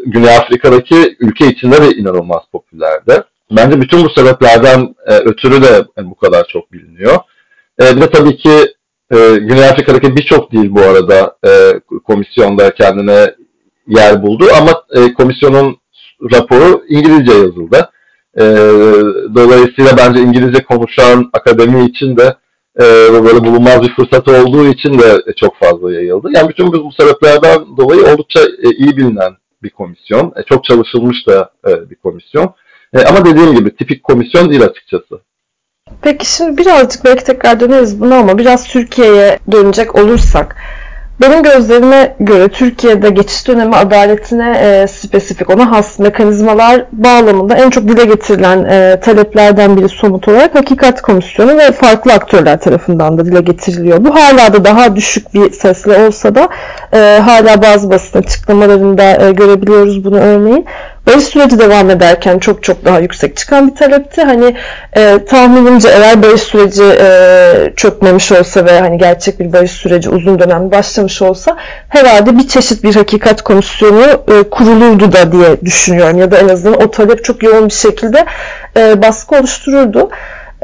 Güney 0.05 0.37
Afrika'daki 0.37 1.17
ülke 1.19 1.47
içinde 1.47 1.81
de 1.81 1.91
inanılmaz 1.91 2.41
popülerdi. 2.51 3.23
Bence 3.51 3.81
bütün 3.81 4.05
bu 4.05 4.09
sebeplerden 4.09 4.95
e, 5.07 5.13
ötürü 5.15 5.61
de 5.61 5.85
yani 5.97 6.09
bu 6.09 6.15
kadar 6.15 6.47
çok 6.47 6.71
biliniyor. 6.71 7.15
E, 7.81 7.95
bir 7.95 8.01
de 8.01 8.09
tabii 8.09 8.37
ki 8.37 8.73
e, 9.11 9.35
Güney 9.35 9.65
Afrika'daki 9.65 10.15
birçok 10.15 10.51
dil 10.51 10.75
bu 10.75 10.81
arada 10.81 11.35
e, 11.47 11.79
komisyonda 12.07 12.71
kendine 12.73 13.33
yer 13.87 14.23
buldu 14.23 14.45
ama 14.57 14.83
e, 14.95 15.13
komisyonun 15.13 15.77
raporu 16.33 16.83
İngilizce 16.89 17.33
yazıldı. 17.33 17.89
E, 18.39 18.43
dolayısıyla 19.35 19.97
bence 19.97 20.21
İngilizce 20.21 20.63
konuşan 20.63 21.29
akademi 21.33 21.85
için 21.85 22.17
de 22.17 22.35
e, 22.79 22.83
böyle 23.13 23.43
bulunmaz 23.43 23.81
bir 23.81 23.95
fırsat 23.95 24.27
olduğu 24.27 24.67
için 24.67 24.99
de 24.99 25.33
çok 25.37 25.57
fazla 25.59 25.93
yayıldı. 25.93 26.29
Yani 26.33 26.49
bütün 26.49 26.73
bu 26.73 26.91
sebeplerden 26.99 27.77
dolayı 27.77 28.13
oldukça 28.13 28.39
e, 28.39 28.69
iyi 28.77 28.97
bilinen 28.97 29.37
bir 29.63 29.69
komisyon. 29.69 30.33
E, 30.35 30.43
çok 30.43 30.63
çalışılmış 30.63 31.27
da 31.27 31.49
e, 31.67 31.89
bir 31.89 31.95
komisyon. 31.95 32.53
E, 32.93 33.03
ama 33.03 33.25
dediğim 33.25 33.55
gibi 33.55 33.75
tipik 33.75 34.03
komisyon 34.03 34.49
değil 34.49 34.63
açıkçası. 34.63 35.19
Peki 36.01 36.31
şimdi 36.35 36.57
birazcık 36.57 37.05
belki 37.05 37.23
tekrar 37.23 37.59
döneriz 37.59 38.01
buna 38.01 38.17
ama 38.17 38.37
biraz 38.37 38.67
Türkiye'ye 38.67 39.39
dönecek 39.51 39.95
olursak 39.95 40.55
benim 41.21 41.43
gözlerime 41.43 42.15
göre 42.19 42.47
Türkiye'de 42.47 43.09
geçiş 43.09 43.47
dönemi 43.47 43.75
adaletine 43.75 44.57
e, 44.61 44.87
spesifik, 44.87 45.49
ona 45.49 45.71
has 45.71 45.99
mekanizmalar 45.99 46.85
bağlamında 46.91 47.55
en 47.55 47.69
çok 47.69 47.87
dile 47.87 48.05
getirilen 48.05 48.63
e, 48.63 48.99
taleplerden 48.99 49.77
biri 49.77 49.89
somut 49.89 50.27
olarak 50.27 50.55
Hakikat 50.55 51.01
Komisyonu 51.01 51.57
ve 51.57 51.71
farklı 51.71 52.13
aktörler 52.13 52.59
tarafından 52.59 53.17
da 53.17 53.25
dile 53.25 53.41
getiriliyor. 53.41 54.05
Bu 54.05 54.15
hala 54.15 54.53
da 54.53 54.65
daha 54.65 54.95
düşük 54.95 55.33
bir 55.33 55.51
sesle 55.51 56.07
olsa 56.07 56.35
da 56.35 56.49
e, 56.93 57.19
hala 57.25 57.61
bazı 57.61 57.89
basın 57.89 58.19
açıklamalarında 58.19 59.27
e, 59.27 59.31
görebiliyoruz 59.31 60.03
bunu 60.03 60.17
örneğin 60.19 60.65
barış 61.07 61.23
süreci 61.23 61.59
devam 61.59 61.89
ederken 61.89 62.39
çok 62.39 62.63
çok 62.63 62.85
daha 62.85 62.99
yüksek 62.99 63.37
çıkan 63.37 63.67
bir 63.69 63.75
talepti. 63.75 64.23
Hani 64.23 64.55
e, 64.97 65.25
tahminimce 65.25 65.89
eğer 65.89 66.23
barış 66.23 66.41
süreci 66.41 66.83
e, 66.83 67.73
çökmemiş 67.75 68.31
olsa 68.31 68.65
ve 68.65 68.79
hani 68.79 68.97
gerçek 68.97 69.39
bir 69.39 69.53
barış 69.53 69.71
süreci 69.71 70.09
uzun 70.09 70.39
dönem 70.39 70.71
başlamış 70.71 71.21
olsa 71.21 71.57
herhalde 71.89 72.37
bir 72.37 72.47
çeşit 72.47 72.83
bir 72.83 72.95
hakikat 72.95 73.41
komisyonu 73.41 74.03
e, 74.03 74.49
kurulurdu 74.49 75.11
da 75.11 75.31
diye 75.31 75.61
düşünüyorum. 75.61 76.17
Ya 76.17 76.31
da 76.31 76.37
en 76.37 76.49
azından 76.49 76.81
o 76.81 76.91
talep 76.91 77.23
çok 77.23 77.43
yoğun 77.43 77.65
bir 77.65 77.73
şekilde 77.73 78.25
e, 78.77 79.01
baskı 79.01 79.35
oluştururdu. 79.35 80.09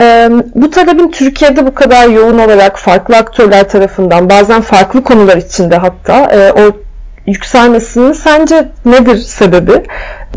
E, 0.02 0.30
bu 0.56 0.72
talebin 0.72 1.12
Türkiye'de 1.12 1.66
bu 1.66 1.74
kadar 1.74 2.08
yoğun 2.08 2.40
olarak 2.40 2.80
farklı 2.80 3.18
aktörler 3.18 3.70
tarafından 3.70 4.30
bazen 4.30 4.62
farklı 4.62 5.04
konular 5.04 5.38
içinde 5.38 5.78
hatta 5.78 6.32
e, 6.32 6.52
o 6.52 6.72
yükselmesinin 7.28 8.14
sence 8.14 8.66
nedir 8.86 9.18
sebebi? 9.18 9.84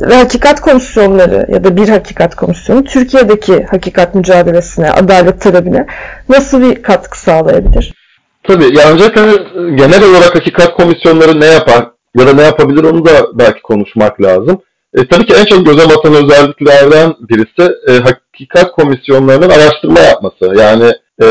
Ve 0.01 0.15
hakikat 0.15 0.61
komisyonları 0.61 1.47
ya 1.53 1.65
da 1.65 1.77
bir 1.77 1.89
hakikat 1.89 2.37
komisyonu 2.37 2.85
Türkiye'deki 2.85 3.65
hakikat 3.65 4.15
mücadelesine, 4.15 4.91
adalet 4.91 5.41
talebine 5.41 5.87
nasıl 6.29 6.63
bir 6.63 6.83
katkı 6.83 7.19
sağlayabilir? 7.19 7.95
Tabii. 8.43 8.65
Yani 8.65 8.91
ancak 8.93 9.15
genel 9.55 10.05
olarak 10.05 10.35
hakikat 10.35 10.75
komisyonları 10.75 11.41
ne 11.41 11.47
yapar 11.47 11.91
ya 12.17 12.27
da 12.27 12.33
ne 12.33 12.43
yapabilir 12.43 12.85
onu 12.85 13.07
da 13.07 13.11
belki 13.35 13.63
konuşmak 13.63 14.23
lazım. 14.23 14.63
E, 14.95 15.07
tabii 15.07 15.27
ki 15.27 15.35
en 15.35 15.45
çok 15.45 15.67
göze 15.67 15.91
batan 15.91 16.15
özelliklerden 16.15 17.15
birisi 17.21 17.73
e, 17.89 17.93
hakikat 17.93 18.73
komisyonlarının 18.73 19.51
araştırma 19.51 20.01
yapması. 20.01 20.55
Yani 20.57 20.93
e, 21.23 21.27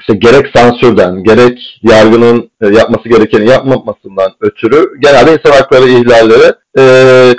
işte 0.00 0.14
gerek 0.14 0.46
sansürden, 0.56 1.24
gerek 1.24 1.80
yargının 1.82 2.50
e, 2.60 2.66
yapması 2.66 3.08
gerekeni 3.08 3.48
yapmamasından 3.48 4.32
ötürü 4.40 5.00
genelde 5.00 5.32
insan 5.32 5.50
hakları 5.50 5.88
ihlalleri 5.88 6.52
e, 6.78 6.82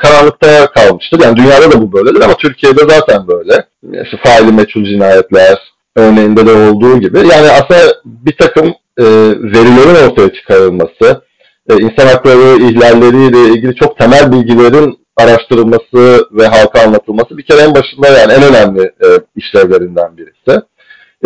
karanlıkta 0.02 0.72
kalmıştır. 0.72 1.20
Yani 1.24 1.38
dünyada 1.38 1.72
da 1.72 1.82
bu 1.82 1.94
böyledir 1.94 2.22
ama 2.22 2.34
Türkiye'de 2.34 2.82
zaten 2.90 3.28
böyle. 3.28 3.66
İşte 4.04 4.18
faili 4.24 4.52
meçhul 4.52 4.84
cinayetler 4.84 5.58
örneğinde 5.96 6.46
de 6.46 6.52
olduğu 6.52 7.00
gibi. 7.00 7.18
Yani 7.18 7.50
aslında 7.52 7.96
bir 8.06 8.38
takım 8.38 8.68
e, 8.98 9.06
verilerin 9.54 10.10
ortaya 10.10 10.34
çıkarılması, 10.34 11.22
e, 11.70 11.74
insan 11.74 12.08
hakları 12.08 12.64
ihlalleriyle 12.64 13.54
ilgili 13.54 13.76
çok 13.76 13.98
temel 13.98 14.32
bilgilerin 14.32 15.00
araştırılması 15.18 16.28
ve 16.32 16.48
halka 16.48 16.82
anlatılması 16.82 17.38
bir 17.38 17.44
kere 17.44 17.62
en 17.62 17.76
başında 17.76 18.08
yani 18.08 18.34
en 18.34 18.44
önemli 18.44 18.82
e, 18.82 19.08
işlevlerinden 19.36 20.18
birisi. 20.18 20.62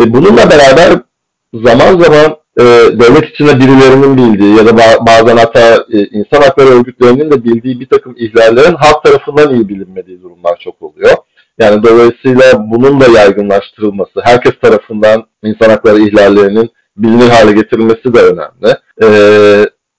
E, 0.00 0.12
bununla 0.14 0.50
beraber 0.50 1.00
zaman 1.54 2.00
zaman 2.00 2.36
e, 2.58 2.64
devlet 3.00 3.30
içinde 3.34 3.58
birilerinin 3.60 4.16
bildiği 4.16 4.56
ya 4.56 4.66
da 4.66 4.76
bazen 5.06 5.36
hatta 5.36 5.84
e, 5.92 5.98
insan 6.06 6.42
hakları 6.42 6.68
örgütlerinin 6.68 7.30
de 7.30 7.44
bildiği 7.44 7.80
bir 7.80 7.86
takım 7.86 8.14
ihlallerin 8.18 8.74
halk 8.74 9.04
tarafından 9.04 9.54
iyi 9.54 9.68
bilinmediği 9.68 10.22
durumlar 10.22 10.56
çok 10.64 10.82
oluyor. 10.82 11.16
Yani 11.58 11.82
dolayısıyla 11.82 12.70
bunun 12.70 13.00
da 13.00 13.06
yaygınlaştırılması, 13.06 14.20
herkes 14.24 14.52
tarafından 14.62 15.24
insan 15.44 15.70
hakları 15.70 15.98
ihlallerinin 15.98 16.70
bilinir 16.96 17.28
hale 17.28 17.52
getirilmesi 17.52 18.14
de 18.14 18.20
önemli. 18.20 18.76
E, 19.02 19.08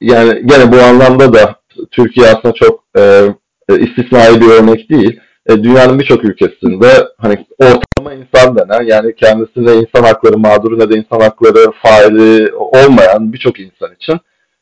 yani 0.01 0.41
gene 0.45 0.71
bu 0.71 0.77
anlamda 0.77 1.33
da 1.33 1.55
Türkiye 1.91 2.27
aslında 2.27 2.53
çok 2.53 2.83
e, 2.97 3.01
e 3.69 3.79
istisnai 3.79 4.41
bir 4.41 4.49
örnek 4.49 4.89
değil. 4.89 5.19
E, 5.49 5.63
dünyanın 5.63 5.99
birçok 5.99 6.23
ülkesinde 6.23 6.87
hani 7.17 7.45
ortalama 7.59 8.13
insan 8.13 8.57
denen 8.57 8.83
yani 8.83 9.15
kendisine 9.15 9.73
insan 9.73 10.03
hakları 10.03 10.37
mağduru 10.37 10.79
ne 10.79 10.89
de 10.89 10.97
insan 10.97 11.19
hakları 11.19 11.71
faili 11.83 12.53
olmayan 12.55 13.33
birçok 13.33 13.59
insan 13.59 13.95
için 13.95 14.19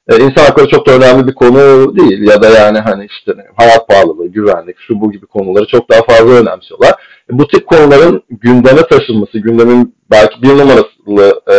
e, 0.07 0.15
insan 0.15 0.45
hakları 0.45 0.69
çok 0.69 0.87
da 0.87 0.91
önemli 0.91 1.27
bir 1.27 1.33
konu 1.33 1.95
değil 1.97 2.27
ya 2.27 2.41
da 2.41 2.49
yani 2.49 2.79
hani 2.79 3.05
işte 3.05 3.33
hayat 3.57 3.87
pahalılığı, 3.87 4.27
güvenlik, 4.27 4.75
şu 4.79 5.01
bu 5.01 5.11
gibi 5.11 5.25
konuları 5.25 5.67
çok 5.67 5.89
daha 5.89 6.01
fazla 6.01 6.33
önemsiyorlar. 6.33 6.91
E, 7.31 7.39
bu 7.39 7.47
tip 7.47 7.67
konuların 7.67 8.23
gündeme 8.29 8.81
taşınması, 8.81 9.39
gündemin 9.39 9.95
belki 10.11 10.41
bir 10.41 10.49
numaralı 10.49 11.41
e, 11.51 11.55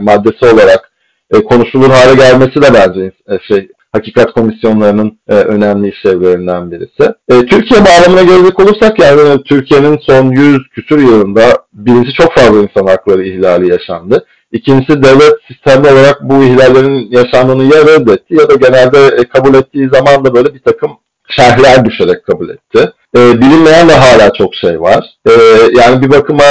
maddesi 0.00 0.54
olarak 0.54 0.92
e, 1.30 1.44
konuşulur 1.44 1.90
hale 1.90 2.14
gelmesi 2.14 2.62
de 2.62 2.74
bence 2.74 3.12
e, 3.28 3.38
şey 3.48 3.68
hakikat 3.94 4.32
komisyonlarının 4.32 5.18
e, 5.28 5.34
önemli 5.34 5.88
işlevlerinden 5.88 6.70
birisi. 6.70 7.14
E, 7.28 7.46
Türkiye 7.46 7.80
bağlamına 7.80 8.22
gelecek 8.22 8.60
olursak 8.60 8.98
yani 8.98 9.42
Türkiye'nin 9.42 9.98
son 10.06 10.30
100 10.30 10.68
küsur 10.68 10.98
yılında 10.98 11.42
birincisi 11.72 12.14
çok 12.14 12.34
fazla 12.34 12.62
insan 12.62 12.86
hakları 12.86 13.24
ihlali 13.24 13.70
yaşandı. 13.70 14.26
İkincisi 14.52 15.02
devlet 15.02 15.34
sistemli 15.48 15.88
olarak 15.92 16.18
bu 16.22 16.44
ihlallerin 16.44 17.08
yaşandığını 17.10 17.64
ya 17.64 17.86
reddetti 17.86 18.34
ya 18.34 18.48
da 18.48 18.54
genelde 18.54 19.16
e, 19.20 19.24
kabul 19.24 19.54
ettiği 19.54 19.88
zaman 19.92 20.24
da 20.24 20.34
böyle 20.34 20.54
bir 20.54 20.62
takım 20.62 20.90
şerhler 21.28 21.84
düşerek 21.84 22.26
kabul 22.26 22.48
etti. 22.48 22.92
E, 23.16 23.40
bilinmeyen 23.40 23.88
de 23.88 23.94
hala 23.94 24.32
çok 24.32 24.54
şey 24.54 24.80
var. 24.80 25.04
E, 25.28 25.32
yani 25.80 26.02
bir 26.02 26.10
bakıma 26.10 26.44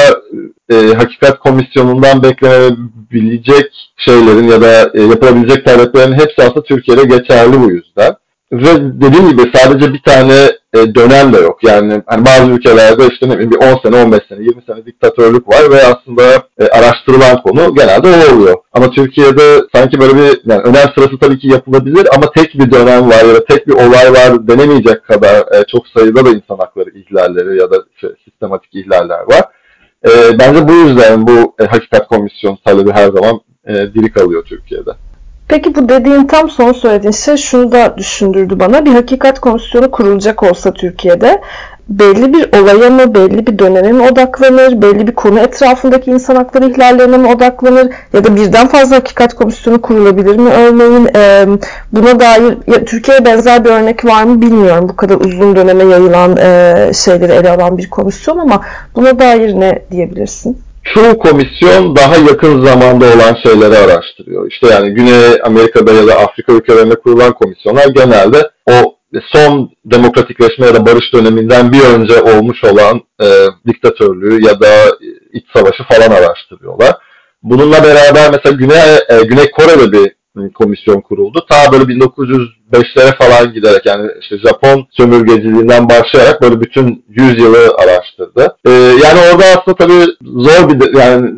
e, 0.71 0.75
hakikat 0.75 1.39
komisyonundan 1.39 2.23
beklenebilecek 2.23 3.91
şeylerin 3.97 4.47
ya 4.47 4.61
da 4.61 4.91
e, 4.93 5.01
yapılabilecek 5.01 5.65
taleplerin 5.65 6.13
hepsi 6.13 6.43
aslında 6.43 6.63
Türkiye'de 6.63 7.03
geçerli 7.03 7.61
bu 7.61 7.71
yüzden. 7.71 8.15
Ve 8.53 9.01
dediğim 9.01 9.29
gibi 9.29 9.41
sadece 9.53 9.93
bir 9.93 10.01
tane 10.01 10.33
e, 10.73 10.95
dönem 10.95 11.33
de 11.33 11.37
yok. 11.37 11.63
Yani 11.63 12.01
hani 12.05 12.25
bazı 12.25 12.51
ülkelerde 12.51 13.07
işte 13.07 13.29
ne 13.29 13.33
bileyim 13.33 13.51
bir 13.51 13.57
10 13.57 13.79
sene, 13.83 14.03
15 14.03 14.19
sene, 14.29 14.43
20 14.43 14.61
sene 14.67 14.85
diktatörlük 14.85 15.47
var 15.47 15.71
ve 15.71 15.83
aslında 15.83 16.23
e, 16.59 16.67
araştırılan 16.67 17.41
konu 17.41 17.75
genelde 17.75 18.07
o 18.07 18.35
oluyor. 18.35 18.57
Ama 18.73 18.89
Türkiye'de 18.91 19.61
sanki 19.75 19.99
böyle 19.99 20.15
bir 20.15 20.51
yani 20.51 20.61
önem 20.61 20.87
sırası 20.95 21.19
tabii 21.21 21.39
ki 21.39 21.47
yapılabilir 21.47 22.07
ama 22.15 22.31
tek 22.35 22.53
bir 22.53 22.71
dönem 22.71 23.09
var 23.09 23.25
ya 23.25 23.35
da 23.35 23.45
tek 23.45 23.67
bir 23.67 23.73
olay 23.73 24.11
var 24.11 24.47
denemeyecek 24.47 25.03
kadar 25.03 25.35
e, 25.35 25.63
çok 25.71 25.87
sayıda 25.87 26.25
da 26.25 26.29
insan 26.29 26.57
hakları 26.57 26.89
ihlalleri 26.89 27.59
ya 27.59 27.71
da 27.71 27.75
şey, 28.01 28.09
sistematik 28.25 28.75
ihlaller 28.75 29.19
var. 29.19 29.43
E, 30.07 30.39
bence 30.39 30.67
bu 30.67 30.73
yüzden 30.73 31.27
bu 31.27 31.55
e, 31.59 31.65
hakikat 31.65 32.07
komisyonu 32.07 32.57
talebi 32.65 32.91
her 32.91 33.05
zaman 33.05 33.39
e, 33.67 33.73
diri 33.73 34.11
kalıyor 34.11 34.43
Türkiye'de. 34.45 34.91
Peki 35.53 35.75
bu 35.75 35.89
dediğin 35.89 36.23
tam 36.23 36.49
son 36.49 36.73
söylediğin 36.73 37.11
şey 37.11 37.37
şunu 37.37 37.71
da 37.71 37.97
düşündürdü 37.97 38.59
bana. 38.59 38.85
Bir 38.85 38.91
hakikat 38.91 39.39
komisyonu 39.39 39.91
kurulacak 39.91 40.43
olsa 40.43 40.73
Türkiye'de 40.73 41.41
belli 41.89 42.33
bir 42.33 42.59
olaya 42.61 42.89
mı, 42.89 43.15
belli 43.15 43.47
bir 43.47 43.59
döneme 43.59 43.91
mi 43.91 44.03
odaklanır, 44.03 44.81
belli 44.81 45.07
bir 45.07 45.11
konu 45.11 45.39
etrafındaki 45.39 46.11
insan 46.11 46.35
hakları 46.35 46.71
ihlallerine 46.71 47.17
mi 47.17 47.27
odaklanır 47.27 47.93
ya 48.13 48.23
da 48.23 48.35
birden 48.35 48.67
fazla 48.67 48.95
hakikat 48.95 49.33
komisyonu 49.33 49.81
kurulabilir 49.81 50.35
mi 50.35 50.49
örneğin? 50.49 51.09
E, 51.15 51.45
buna 51.91 52.19
dair 52.19 52.57
ya, 52.67 52.85
Türkiye'ye 52.85 53.25
benzer 53.25 53.65
bir 53.65 53.69
örnek 53.69 54.05
var 54.05 54.23
mı 54.23 54.41
bilmiyorum. 54.41 54.89
Bu 54.89 54.95
kadar 54.95 55.15
uzun 55.15 55.55
döneme 55.55 55.83
yayılan 55.83 56.37
e, 56.37 56.91
şeyleri 56.93 57.31
ele 57.31 57.49
alan 57.49 57.77
bir 57.77 57.89
komisyon 57.89 58.37
ama 58.37 58.61
buna 58.95 59.19
dair 59.19 59.59
ne 59.59 59.79
diyebilirsin? 59.91 60.57
Çoğu 60.83 61.19
komisyon 61.19 61.95
daha 61.95 62.15
yakın 62.17 62.65
zamanda 62.65 63.05
olan 63.05 63.37
şeyleri 63.43 63.77
araştırıyor. 63.77 64.51
İşte 64.51 64.67
yani 64.67 64.89
Güney 64.89 65.41
Amerika'da 65.43 65.93
ya 65.93 66.07
da 66.07 66.15
Afrika 66.15 66.53
ülkelerinde 66.53 66.95
kurulan 66.95 67.33
komisyonlar 67.33 67.87
genelde 67.87 68.49
o 68.71 68.95
son 69.31 69.71
demokratikleşme 69.85 70.65
ya 70.65 70.73
da 70.73 70.85
barış 70.85 71.13
döneminden 71.13 71.71
bir 71.71 71.81
önce 71.81 72.21
olmuş 72.21 72.63
olan 72.63 73.01
e, 73.21 73.27
diktatörlüğü 73.67 74.45
ya 74.45 74.61
da 74.61 74.67
iç 75.33 75.45
savaşı 75.53 75.83
falan 75.83 76.11
araştırıyorlar. 76.11 76.95
Bununla 77.43 77.83
beraber 77.83 78.31
mesela 78.31 78.55
Güney, 78.55 78.95
e, 79.09 79.23
Güney 79.23 79.51
Kore'de 79.51 79.91
bir 79.91 80.11
komisyon 80.53 81.01
kuruldu. 81.01 81.45
Ta 81.49 81.71
böyle 81.71 81.83
1905'lere 81.83 83.17
falan 83.17 83.53
giderek 83.53 83.85
yani 83.85 84.11
işte 84.21 84.37
Japon 84.37 84.87
sömürgeciliğinden 84.91 85.89
başlayarak 85.89 86.41
böyle 86.41 86.61
bütün 86.61 87.05
100 87.09 87.39
yılı 87.39 87.75
araştırdı. 87.77 88.55
Ee, 88.65 88.71
yani 88.71 89.19
orada 89.33 89.43
aslında 89.45 89.77
tabii 89.77 90.05
zor 90.21 90.69
bir 90.69 90.99
yani 90.99 91.31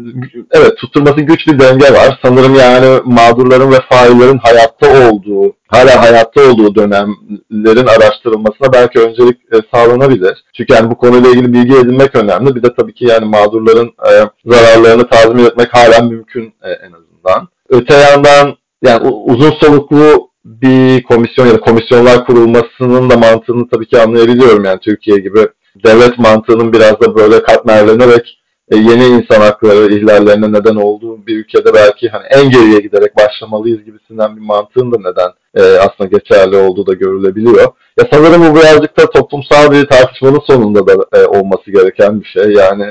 evet 0.51 0.77
tutturması 0.77 1.21
güç 1.21 1.47
bir 1.47 1.59
denge 1.59 1.93
var. 1.93 2.19
Sanırım 2.23 2.55
yani 2.55 3.01
mağdurların 3.05 3.71
ve 3.71 3.79
faillerin 3.89 4.37
hayatta 4.37 5.09
olduğu 5.09 5.55
hala 5.67 6.01
hayatta 6.01 6.51
olduğu 6.51 6.75
dönemlerin 6.75 7.87
araştırılmasına 7.87 8.73
belki 8.73 8.99
öncelik 8.99 9.37
e, 9.53 9.57
sağlanabilir. 9.73 10.43
Çünkü 10.57 10.73
yani 10.73 10.91
bu 10.91 10.97
konuyla 10.97 11.29
ilgili 11.29 11.53
bilgi 11.53 11.75
edinmek 11.77 12.15
önemli. 12.15 12.55
Bir 12.55 12.63
de 12.63 12.73
tabii 12.75 12.93
ki 12.93 13.05
yani 13.05 13.25
mağdurların 13.25 13.87
e, 13.87 14.11
zararlarını 14.45 15.09
tazmin 15.09 15.45
etmek 15.45 15.73
hala 15.73 16.01
mümkün 16.01 16.53
e, 16.63 16.69
en 16.69 16.91
azından. 16.91 17.47
Öte 17.69 17.93
yandan 17.93 18.55
yani 18.83 19.07
uzun 19.07 19.51
soluklu 19.51 20.29
bir 20.45 21.03
komisyon 21.03 21.47
ya 21.47 21.53
da 21.53 21.59
komisyonlar 21.59 22.25
kurulmasının 22.25 23.09
da 23.09 23.17
mantığını 23.17 23.69
tabii 23.69 23.87
ki 23.87 24.01
anlayabiliyorum. 24.01 24.65
Yani 24.65 24.79
Türkiye 24.79 25.17
gibi 25.17 25.47
devlet 25.85 26.19
mantığının 26.19 26.73
biraz 26.73 27.01
da 27.01 27.15
böyle 27.15 27.43
katmerlenerek 27.43 28.39
e, 28.71 28.75
yeni 28.75 29.05
insan 29.05 29.41
hakları 29.41 29.93
ihlallerine 29.93 30.51
neden 30.51 30.75
olduğu 30.75 31.27
bir 31.27 31.37
ülkede 31.37 31.73
belki 31.73 32.09
hani 32.09 32.25
en 32.25 32.49
geriye 32.49 32.79
giderek 32.79 33.17
başlamalıyız 33.17 33.83
gibisinden 33.83 34.35
bir 34.35 34.41
mantığın 34.41 34.91
da 34.91 34.97
neden 34.97 35.29
e, 35.55 35.77
aslında 35.79 36.17
geçerli 36.17 36.57
olduğu 36.57 36.87
da 36.87 36.93
görülebiliyor. 36.93 37.71
Ya 37.99 38.07
sanırım 38.13 38.41
bu 38.41 38.59
birazcık 38.59 38.97
da 38.97 39.09
toplumsal 39.09 39.71
bir 39.71 39.85
tartışmanın 39.85 40.41
sonunda 40.47 40.87
da 40.87 41.19
e, 41.19 41.25
olması 41.25 41.71
gereken 41.71 42.21
bir 42.21 42.25
şey. 42.25 42.51
Yani 42.51 42.85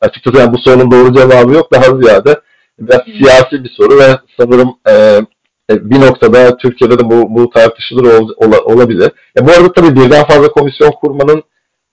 açıkçası 0.00 0.36
yani 0.36 0.52
bu 0.52 0.58
sorunun 0.58 0.90
doğru 0.90 1.14
cevabı 1.14 1.52
yok. 1.52 1.72
Daha 1.72 2.00
ziyade 2.02 2.40
biraz 2.78 3.00
siyasi 3.04 3.64
bir 3.64 3.70
soru 3.76 3.98
ve 3.98 4.18
sanırım 4.38 4.68
e, 4.88 5.20
e, 5.70 5.90
bir 5.90 6.00
noktada 6.00 6.56
Türkiye'de 6.56 6.98
de 6.98 7.04
bu, 7.10 7.34
bu 7.34 7.50
tartışılır 7.50 8.04
ol, 8.04 8.28
ol, 8.36 8.52
olabilir. 8.64 9.10
E, 9.38 9.46
bu 9.46 9.50
arada 9.50 9.72
tabii 9.72 9.96
birden 9.96 10.24
fazla 10.24 10.48
komisyon 10.48 10.90
kurmanın 10.90 11.42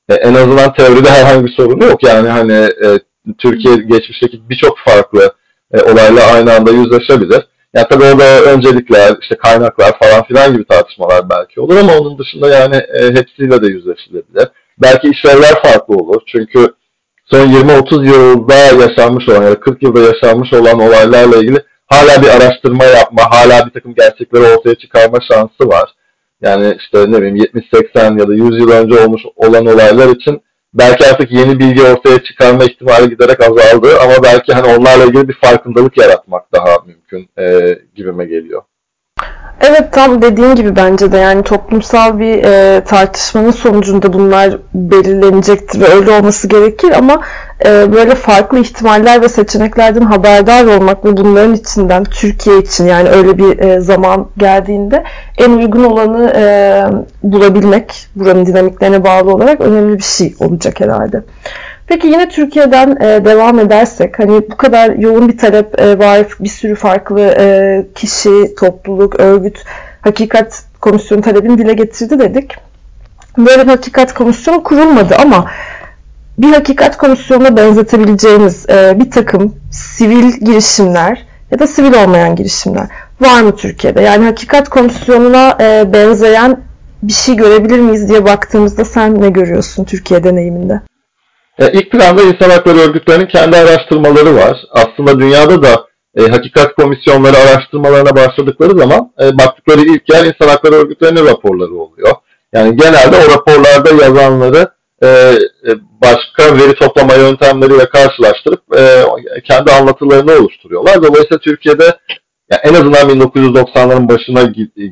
e, 0.10 0.14
en 0.14 0.34
azından 0.34 0.74
teoride 0.74 1.10
herhangi 1.18 1.46
bir 1.46 1.54
sorunu 1.58 1.86
yok. 1.86 2.04
Yani 2.04 2.30
hani 2.30 2.54
e, 2.54 3.00
Türkiye 3.38 3.76
geçmişteki 3.76 4.50
birçok 4.50 4.78
farklı 4.86 5.34
e, 5.74 5.82
olayla 5.82 6.34
aynı 6.34 6.54
anda 6.54 6.72
yüzleşebilir. 6.72 7.48
Yani 7.74 7.88
tabii 7.90 8.04
orada 8.04 8.42
öncelikler, 8.42 9.18
işte 9.22 9.36
kaynaklar 9.36 10.00
falan 10.00 10.24
filan 10.24 10.54
gibi 10.54 10.66
tartışmalar 10.66 11.30
belki 11.30 11.62
olur 11.62 11.78
ama 11.78 11.98
onun 11.98 12.18
dışında 12.18 12.50
yani 12.50 12.76
e, 12.76 13.04
hepsiyle 13.04 13.62
de 13.62 13.68
yüzleşilebilir. 13.68 14.48
Belki 14.78 15.10
işlevler 15.10 15.62
farklı 15.64 15.96
olur. 15.96 16.22
Çünkü 16.28 16.74
son 17.26 17.48
20-30 17.48 18.06
yılda 18.06 18.56
yaşanmış 18.56 19.30
olan 19.30 19.44
ya 19.44 19.52
da 19.52 19.60
40 19.60 19.84
yılda 19.84 20.00
yaşanmış 20.00 20.54
olan 20.54 20.80
olaylarla 20.80 21.38
ilgili 21.38 21.64
hala 21.86 22.22
bir 22.22 22.28
araştırma 22.28 22.86
yapma, 22.86 23.22
hala 23.32 23.66
bir 23.66 23.72
takım 23.72 23.94
gerçekleri 23.96 24.44
ortaya 24.44 24.76
çıkarma 24.76 25.18
şansı 25.32 25.68
var. 25.68 25.94
Yani 26.42 26.76
işte 26.80 27.12
ne 27.12 27.18
bileyim 27.18 27.36
70-80 27.36 28.20
ya 28.20 28.28
da 28.28 28.34
100 28.34 28.60
yıl 28.60 28.72
önce 28.72 29.00
olmuş 29.00 29.22
olan 29.36 29.66
olaylar 29.66 30.16
için 30.16 30.42
belki 30.74 31.06
artık 31.06 31.32
yeni 31.32 31.60
bilgi 31.60 31.84
ortaya 31.84 32.24
çıkarma 32.24 32.64
ihtimali 32.64 33.10
giderek 33.10 33.42
azaldı 33.42 34.00
ama 34.04 34.14
belki 34.24 34.54
hani 34.54 34.76
onlarla 34.76 35.04
ilgili 35.04 35.28
bir 35.28 35.34
farkındalık 35.34 35.98
yaratmak 35.98 36.54
daha 36.54 36.78
mümkün 36.86 37.30
e, 37.40 37.78
gibime 37.96 38.26
geliyor. 38.26 38.62
Evet 39.62 39.92
tam 39.92 40.22
dediğin 40.22 40.56
gibi 40.56 40.76
bence 40.76 41.12
de 41.12 41.18
yani 41.18 41.44
toplumsal 41.44 42.20
bir 42.20 42.44
e, 42.44 42.84
tartışmanın 42.84 43.52
sonucunda 43.52 44.14
bunlar 44.14 44.58
belirlenecektir 44.74 45.82
ve 45.82 45.88
öyle 45.88 46.12
olması 46.12 46.48
gerekir 46.48 46.92
ama 46.98 47.22
e, 47.66 47.94
böyle 47.94 48.16
farklı 48.16 48.60
ihtimaller 48.60 49.22
ve 49.22 49.30
seçeneklerden 49.30 50.02
haberdar 50.02 50.66
olmak 50.66 51.06
ve 51.06 51.18
bunların 51.18 51.54
içinden 51.54 52.04
Türkiye 52.04 52.58
için 52.58 52.86
yani 52.86 53.10
öyle 53.10 53.38
bir 53.38 53.60
e, 53.60 53.80
zaman 53.80 54.28
geldiğinde 54.38 55.04
en 55.38 55.52
uygun 55.52 55.84
olanı 55.84 56.34
e, 56.36 56.44
bulabilmek 57.24 58.08
buranın 58.16 58.46
dinamiklerine 58.46 59.04
bağlı 59.04 59.34
olarak 59.34 59.62
önemli 59.62 59.98
bir 59.98 60.04
şey 60.04 60.36
olacak 60.40 60.80
herhalde. 60.80 61.24
Peki 61.88 62.08
yine 62.08 62.30
Türkiye'den 62.30 62.98
e, 63.02 63.26
devam 63.26 63.60
edersek 63.60 64.20
hani 64.20 64.42
bu 64.52 64.58
kadar 64.58 64.90
yoğun 64.90 65.30
bir 65.30 65.38
talep 65.38 65.82
e, 65.82 66.00
var, 66.00 66.26
bir 66.40 66.50
sürü 66.50 66.76
farklı 66.76 67.36
e, 67.40 67.86
kişi, 67.96 68.56
topluluk, 68.56 69.20
örgüt 69.20 69.64
hakikat 70.02 70.64
komisyonu 70.82 71.22
talebini 71.22 71.58
dile 71.58 71.74
getirdi 71.74 72.20
dedik. 72.20 72.56
Böyle 73.38 73.64
bir 73.64 73.68
hakikat 73.68 74.14
komisyonu 74.14 74.64
kurulmadı 74.64 75.16
ama 75.22 75.46
bir 76.38 76.54
hakikat 76.54 76.98
komisyonuna 76.98 77.58
benzetebileceğiniz 77.58 78.70
e, 78.70 79.00
bir 79.00 79.12
takım 79.12 79.56
sivil 79.72 80.34
girişimler 80.34 81.26
ya 81.52 81.60
da 81.60 81.68
sivil 81.68 82.04
olmayan 82.04 82.36
girişimler 82.36 82.88
var 83.22 83.42
mı 83.42 83.56
Türkiye'de? 83.56 84.02
Yani 84.02 84.26
hakikat 84.26 84.70
komisyonuna 84.70 85.58
e, 85.62 85.94
benzeyen 85.94 86.60
bir 87.04 87.14
şey 87.14 87.36
görebilir 87.36 87.80
miyiz 87.80 88.10
diye 88.10 88.26
baktığımızda 88.26 88.86
sen 88.86 89.22
ne 89.22 89.30
görüyorsun 89.30 89.84
Türkiye 89.84 90.24
deneyiminde? 90.24 90.82
E, 91.60 91.72
ilk 91.72 91.92
planda 91.92 92.22
insan 92.22 92.50
hakları 92.50 92.78
örgütlerinin 92.78 93.26
kendi 93.26 93.58
araştırmaları 93.58 94.36
var. 94.36 94.58
Aslında 94.72 95.20
dünyada 95.20 95.64
da 95.64 95.88
e, 96.18 96.22
hakikat 96.22 96.76
komisyonları 96.76 97.38
araştırmalarına 97.38 98.16
başladıkları 98.16 98.80
zaman 98.80 99.12
e, 99.22 99.38
baktıkları 99.38 99.82
ilk 99.82 100.14
yer 100.14 100.26
insan 100.26 100.48
hakları 100.48 100.76
örgütlerinin 100.76 101.26
raporları 101.26 101.74
oluyor. 101.74 102.12
Yani 102.54 102.76
genelde 102.76 103.16
o 103.18 103.34
raporlarda 103.34 104.04
yazanları 104.04 104.68
e, 105.04 105.08
e 105.08 105.72
başka 106.02 106.58
veri 106.58 106.74
toplama 106.74 107.14
yöntemleriyle 107.14 107.86
karşılaştırıp 107.86 108.62
e, 108.78 109.04
kendi 109.44 109.72
anlatılarını 109.72 110.32
oluşturuyorlar. 110.32 111.04
Dolayısıyla 111.04 111.38
Türkiye'de 111.38 111.98
yani 112.52 112.62
en 112.64 112.74
azından 112.74 113.10
1990'ların 113.10 114.10
başına 114.10 114.44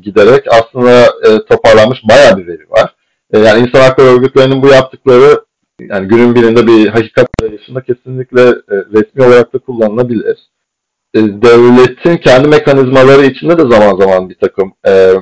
giderek 0.04 0.44
aslında 0.50 1.02
e, 1.02 1.44
toparlanmış 1.50 1.98
bayağı 2.08 2.36
bir 2.36 2.46
veri 2.46 2.70
var. 2.70 2.94
E, 3.32 3.38
yani 3.38 3.60
insan 3.60 3.80
hakları 3.80 4.08
örgütlerinin 4.08 4.62
bu 4.62 4.68
yaptıkları 4.68 5.40
yani 5.90 6.08
günün 6.08 6.34
birinde 6.34 6.66
bir 6.66 6.88
hakikat 6.88 7.28
arayışında 7.42 7.80
kesinlikle 7.80 8.40
e, 8.42 8.74
resmi 8.92 9.24
olarak 9.24 9.54
da 9.54 9.58
kullanılabilir. 9.58 10.38
E, 11.14 11.20
devletin 11.20 12.16
kendi 12.16 12.48
mekanizmaları 12.48 13.26
içinde 13.26 13.58
de 13.58 13.62
zaman 13.62 13.96
zaman 13.96 14.28
bir 14.30 14.34
takım 14.34 14.72
e, 14.86 15.14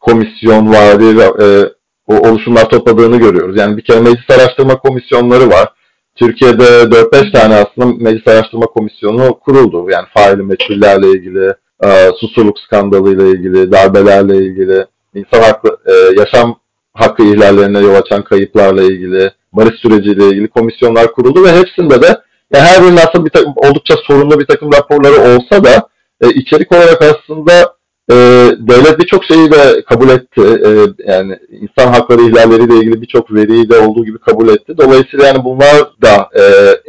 komisyon 0.00 0.72
vari 0.72 1.20
e, 1.20 1.68
o 2.06 2.28
oluşumlar 2.28 2.68
topladığını 2.68 3.16
görüyoruz. 3.16 3.58
Yani 3.58 3.76
bir 3.76 3.82
kere 3.82 4.00
meclis 4.00 4.30
araştırma 4.30 4.78
komisyonları 4.78 5.50
var. 5.50 5.68
Türkiye'de 6.16 6.64
4-5 6.64 7.32
tane 7.32 7.54
aslında 7.54 7.86
meclis 8.00 8.28
araştırma 8.28 8.66
komisyonu 8.66 9.38
kuruldu. 9.40 9.90
Yani 9.90 10.06
faili 10.14 10.42
meçhullerle 10.42 11.10
ilgili, 11.10 11.54
e, 11.84 12.10
susurluk 12.20 12.58
skandalıyla 12.58 13.26
ilgili, 13.26 13.72
darbelerle 13.72 14.36
ilgili, 14.36 14.86
insan 15.14 15.42
haklı, 15.42 15.78
e, 15.86 16.20
yaşam 16.20 16.61
hakkı 16.94 17.22
ihlallerine 17.22 17.78
yol 17.78 17.94
açan 17.94 18.24
kayıplarla 18.24 18.82
ilgili, 18.82 19.30
barış 19.52 19.80
süreciyle 19.80 20.28
ilgili 20.28 20.48
komisyonlar 20.48 21.12
kuruldu 21.12 21.44
ve 21.44 21.52
hepsinde 21.52 22.02
de 22.02 22.06
yani 22.54 22.64
her 22.64 22.82
birinin 22.82 22.96
aslında 22.96 23.24
bir 23.24 23.30
takım, 23.30 23.52
oldukça 23.56 23.94
sorunlu 24.06 24.40
bir 24.40 24.46
takım 24.46 24.72
raporları 24.72 25.14
olsa 25.14 25.64
da 25.64 25.88
e, 26.20 26.30
içerik 26.30 26.72
olarak 26.72 27.02
aslında 27.02 27.74
e, 28.10 28.14
devlet 28.58 28.98
birçok 28.98 29.24
şeyi 29.24 29.52
de 29.52 29.82
kabul 29.88 30.08
etti. 30.08 30.40
E, 30.40 30.70
yani 31.12 31.38
insan 31.50 31.92
hakları 31.92 32.22
ihlalleriyle 32.22 32.76
ilgili 32.76 33.02
birçok 33.02 33.34
veriyi 33.34 33.70
de 33.70 33.78
olduğu 33.78 34.04
gibi 34.04 34.18
kabul 34.18 34.48
etti. 34.48 34.78
Dolayısıyla 34.78 35.26
yani 35.26 35.44
bunlar 35.44 35.76
da 36.02 36.28
e, 36.34 36.42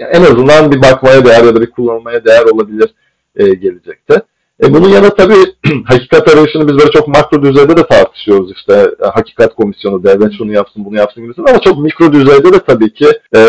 en 0.04 0.22
azından 0.22 0.72
bir 0.72 0.82
bakmaya 0.82 1.26
değer 1.26 1.44
ya 1.44 1.56
da 1.56 1.62
bir 1.62 1.72
kullanılmaya 1.72 2.26
değer 2.26 2.44
olabilir 2.44 2.94
e, 3.36 3.46
gelecekte. 3.46 4.22
E 4.62 4.74
bunun 4.74 4.89
yanı 4.89 5.16
tabii 5.16 5.46
hakikat 5.86 6.28
arayışını 6.28 6.68
biz 6.68 6.78
böyle 6.78 6.92
çok 6.92 7.08
makro 7.08 7.44
düzeyde 7.44 7.78
de 7.78 7.88
tartışıyoruz 7.88 8.52
işte 8.52 8.92
e, 9.04 9.06
hakikat 9.06 9.56
komisyonu 9.56 10.04
devlet 10.04 10.38
şunu 10.38 10.54
yapsın 10.54 10.86
bunu 10.86 10.98
yapsın 10.98 11.24
gibisinden 11.24 11.52
ama 11.52 11.62
çok 11.62 11.78
mikro 11.78 12.13
düzeyde 12.13 12.54
de 12.54 12.60
tabii 12.68 12.94
ki 12.94 13.08
e, 13.36 13.42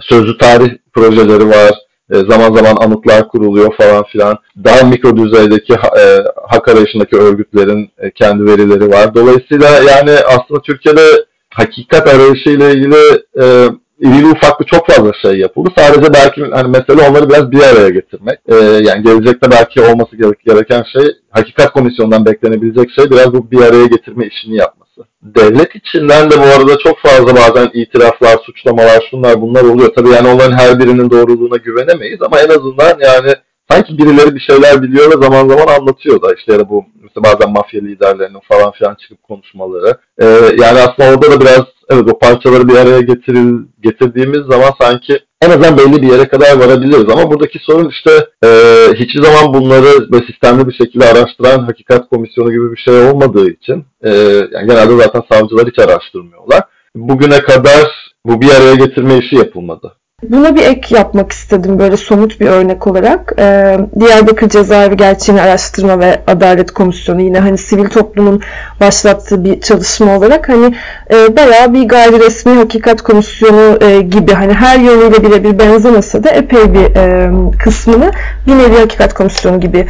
sözlü 0.00 0.38
tarih 0.38 0.70
projeleri 0.92 1.48
var. 1.48 1.72
E, 2.10 2.14
zaman 2.14 2.54
zaman 2.54 2.76
anıtlar 2.76 3.28
kuruluyor 3.28 3.76
falan 3.76 4.04
filan. 4.04 4.38
Daha 4.64 4.86
mikro 4.86 5.16
düzeydeki 5.16 5.72
e, 5.72 6.04
hak 6.48 6.68
arayışındaki 6.68 7.16
örgütlerin 7.16 7.90
e, 7.98 8.10
kendi 8.10 8.44
verileri 8.46 8.90
var. 8.90 9.14
Dolayısıyla 9.14 9.68
yani 9.68 10.10
aslında 10.10 10.62
Türkiye'de 10.62 11.24
hakikat 11.50 12.08
arayışıyla 12.08 12.70
ilgili 12.70 13.22
e, 13.42 13.68
irili 14.04 14.26
ufaklı 14.26 14.64
çok 14.64 14.86
fazla 14.86 15.12
şey 15.22 15.38
yapıldı. 15.38 15.70
Sadece 15.78 16.14
belki 16.14 16.44
hani 16.52 16.68
mesele 16.68 17.08
onları 17.08 17.28
biraz 17.28 17.50
bir 17.50 17.62
araya 17.62 17.88
getirmek. 17.88 18.38
Ee, 18.48 18.54
yani 18.54 19.02
gelecekte 19.02 19.50
belki 19.50 19.80
olması 19.80 20.16
gereken 20.46 20.84
şey 20.92 21.12
hakikat 21.30 21.72
komisyonundan 21.72 22.26
beklenebilecek 22.26 22.90
şey 22.90 23.10
biraz 23.10 23.32
bu 23.32 23.50
bir 23.50 23.60
araya 23.60 23.86
getirme 23.86 24.26
işini 24.26 24.56
yapması. 24.56 25.00
Devlet 25.22 25.74
içinden 25.74 26.30
de 26.30 26.38
bu 26.38 26.42
arada 26.42 26.78
çok 26.78 26.98
fazla 26.98 27.36
bazen 27.36 27.70
itiraflar, 27.74 28.38
suçlamalar, 28.46 29.08
şunlar 29.10 29.40
bunlar 29.40 29.62
oluyor. 29.62 29.94
Tabii 29.96 30.10
yani 30.10 30.28
onların 30.28 30.58
her 30.58 30.78
birinin 30.78 31.10
doğruluğuna 31.10 31.56
güvenemeyiz 31.56 32.22
ama 32.22 32.40
en 32.40 32.48
azından 32.48 32.98
yani 33.00 33.34
sanki 33.70 33.98
birileri 33.98 34.34
bir 34.34 34.40
şeyler 34.40 34.82
biliyor 34.82 35.06
ve 35.06 35.24
zaman 35.24 35.48
zaman 35.48 35.66
anlatıyor 35.66 36.22
da 36.22 36.34
işte 36.34 36.52
ya 36.52 36.58
da 36.58 36.68
bu 36.68 36.84
mesela 37.02 37.24
bazen 37.24 37.52
mafya 37.52 37.80
liderlerinin 37.80 38.40
falan 38.48 38.72
filan 38.72 38.94
çıkıp 38.94 39.22
konuşmaları. 39.22 39.96
Ee, 40.18 40.24
yani 40.58 40.78
aslında 40.78 41.10
orada 41.10 41.30
da 41.30 41.40
biraz 41.40 41.64
evet 41.90 42.08
o 42.12 42.18
parçaları 42.18 42.68
bir 42.68 42.76
araya 42.76 43.00
getiril, 43.00 43.58
getirdiğimiz 43.80 44.40
zaman 44.40 44.70
sanki 44.80 45.18
en 45.42 45.50
azından 45.50 45.78
belli 45.78 46.02
bir 46.02 46.12
yere 46.12 46.28
kadar 46.28 46.56
varabiliriz. 46.56 47.04
Ama 47.12 47.30
buradaki 47.30 47.58
sorun 47.58 47.88
işte 47.88 48.10
e, 48.44 48.48
hiçbir 48.94 49.22
zaman 49.22 49.54
bunları 49.54 50.12
ve 50.12 50.26
sistemli 50.26 50.68
bir 50.68 50.74
şekilde 50.74 51.04
araştıran 51.04 51.64
hakikat 51.64 52.08
komisyonu 52.08 52.52
gibi 52.52 52.72
bir 52.72 52.76
şey 52.76 52.94
olmadığı 52.94 53.50
için 53.50 53.84
e, 54.02 54.10
yani 54.52 54.68
genelde 54.68 54.96
zaten 54.96 55.22
savcılar 55.32 55.66
hiç 55.66 55.78
araştırmıyorlar. 55.78 56.62
Bugüne 56.94 57.40
kadar 57.40 58.14
bu 58.26 58.40
bir 58.40 58.50
araya 58.50 58.74
getirme 58.74 59.18
işi 59.18 59.36
yapılmadı. 59.36 59.92
Buna 60.22 60.56
bir 60.56 60.62
ek 60.62 60.94
yapmak 60.94 61.32
istedim 61.32 61.78
böyle 61.78 61.96
somut 61.96 62.40
bir 62.40 62.46
örnek 62.46 62.86
olarak. 62.86 63.32
Ee, 63.38 63.78
Diyarbakır 64.00 64.48
Cezaevi 64.48 64.96
Gerçeğini 64.96 65.42
Araştırma 65.42 66.00
ve 66.00 66.22
Adalet 66.26 66.70
Komisyonu 66.70 67.20
yine 67.20 67.38
hani 67.38 67.58
sivil 67.58 67.88
toplumun 67.88 68.42
başlattığı 68.80 69.44
bir 69.44 69.60
çalışma 69.60 70.16
olarak 70.16 70.48
hani 70.48 70.74
e, 71.10 71.36
bayağı 71.36 71.74
bir 71.74 71.88
gayri 71.88 72.20
resmi 72.20 72.52
hakikat 72.52 73.02
komisyonu 73.02 73.78
e, 73.84 74.00
gibi 74.00 74.32
hani 74.32 74.52
her 74.54 74.78
yönüyle 74.78 75.22
birebir 75.24 75.58
benzemese 75.58 76.24
de 76.24 76.28
epey 76.30 76.74
bir 76.74 76.96
e, 76.96 77.30
kısmını 77.64 78.10
bir 78.46 78.58
nevi 78.58 78.78
hakikat 78.78 79.14
komisyonu 79.14 79.60
gibi 79.60 79.86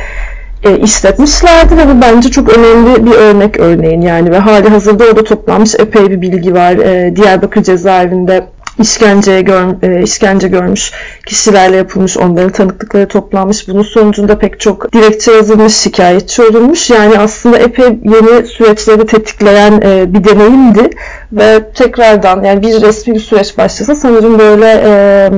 e, 0.65 0.79
işletmişlerdi 0.79 1.77
ve 1.77 1.89
bu 1.89 2.03
bence 2.03 2.31
çok 2.31 2.59
önemli 2.59 3.07
bir 3.07 3.13
örnek 3.13 3.61
örneğin 3.61 4.01
yani 4.01 4.31
ve 4.31 4.39
hali 4.39 4.69
hazırda 4.69 5.05
orada 5.05 5.25
toplanmış 5.25 5.75
epey 5.75 6.11
bir 6.11 6.21
bilgi 6.21 6.55
var. 6.55 6.73
E, 6.73 7.17
Diyarbakır 7.17 7.63
cezaevinde 7.63 8.45
işkenceye 8.79 9.43
gör, 9.43 9.83
e, 9.83 10.03
işkence 10.03 10.49
görmüş 10.49 10.93
kişilerle 11.27 11.77
yapılmış, 11.77 12.17
onların 12.17 12.53
tanıklıkları 12.53 13.09
toplanmış. 13.09 13.69
Bunun 13.69 13.83
sonucunda 13.83 14.39
pek 14.39 14.61
çok 14.61 14.93
dilekçe 14.93 15.33
yazılmış, 15.33 15.75
şikayetçi 15.75 16.43
olunmuş. 16.43 16.91
Yani 16.91 17.19
aslında 17.19 17.59
epey 17.59 17.87
yeni 17.87 18.47
süreçleri 18.47 19.07
tetikleyen 19.07 19.73
e, 19.73 20.15
bir 20.15 20.25
deneyimdi. 20.25 20.91
Ve 21.33 21.71
tekrardan 21.75 22.43
yani 22.43 22.63
bir 22.63 22.83
resmi 22.83 23.15
bir 23.15 23.21
süreç 23.21 23.59
başlasa 23.59 23.95
sanırım 23.95 24.39
böyle 24.39 24.83
e, 24.85 25.31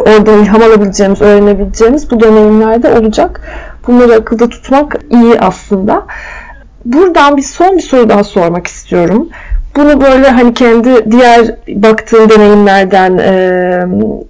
oradan 0.00 0.42
ilham 0.42 0.62
alabileceğimiz, 0.62 1.20
öğrenebileceğimiz 1.20 2.10
bu 2.10 2.20
deneyimlerde 2.20 2.98
olacak. 2.98 3.40
Bunları 3.86 4.14
akılda 4.14 4.48
tutmak 4.48 4.96
iyi 5.10 5.40
aslında. 5.40 6.06
Buradan 6.84 7.36
bir 7.36 7.42
son 7.42 7.76
bir 7.76 7.82
soru 7.82 8.08
daha 8.08 8.24
sormak 8.24 8.66
istiyorum. 8.66 9.28
Bunu 9.76 10.00
böyle 10.00 10.28
hani 10.28 10.54
kendi 10.54 11.10
diğer 11.10 11.54
baktığın 11.68 12.28
deneyimlerden 12.28 13.18
e, 13.18 13.34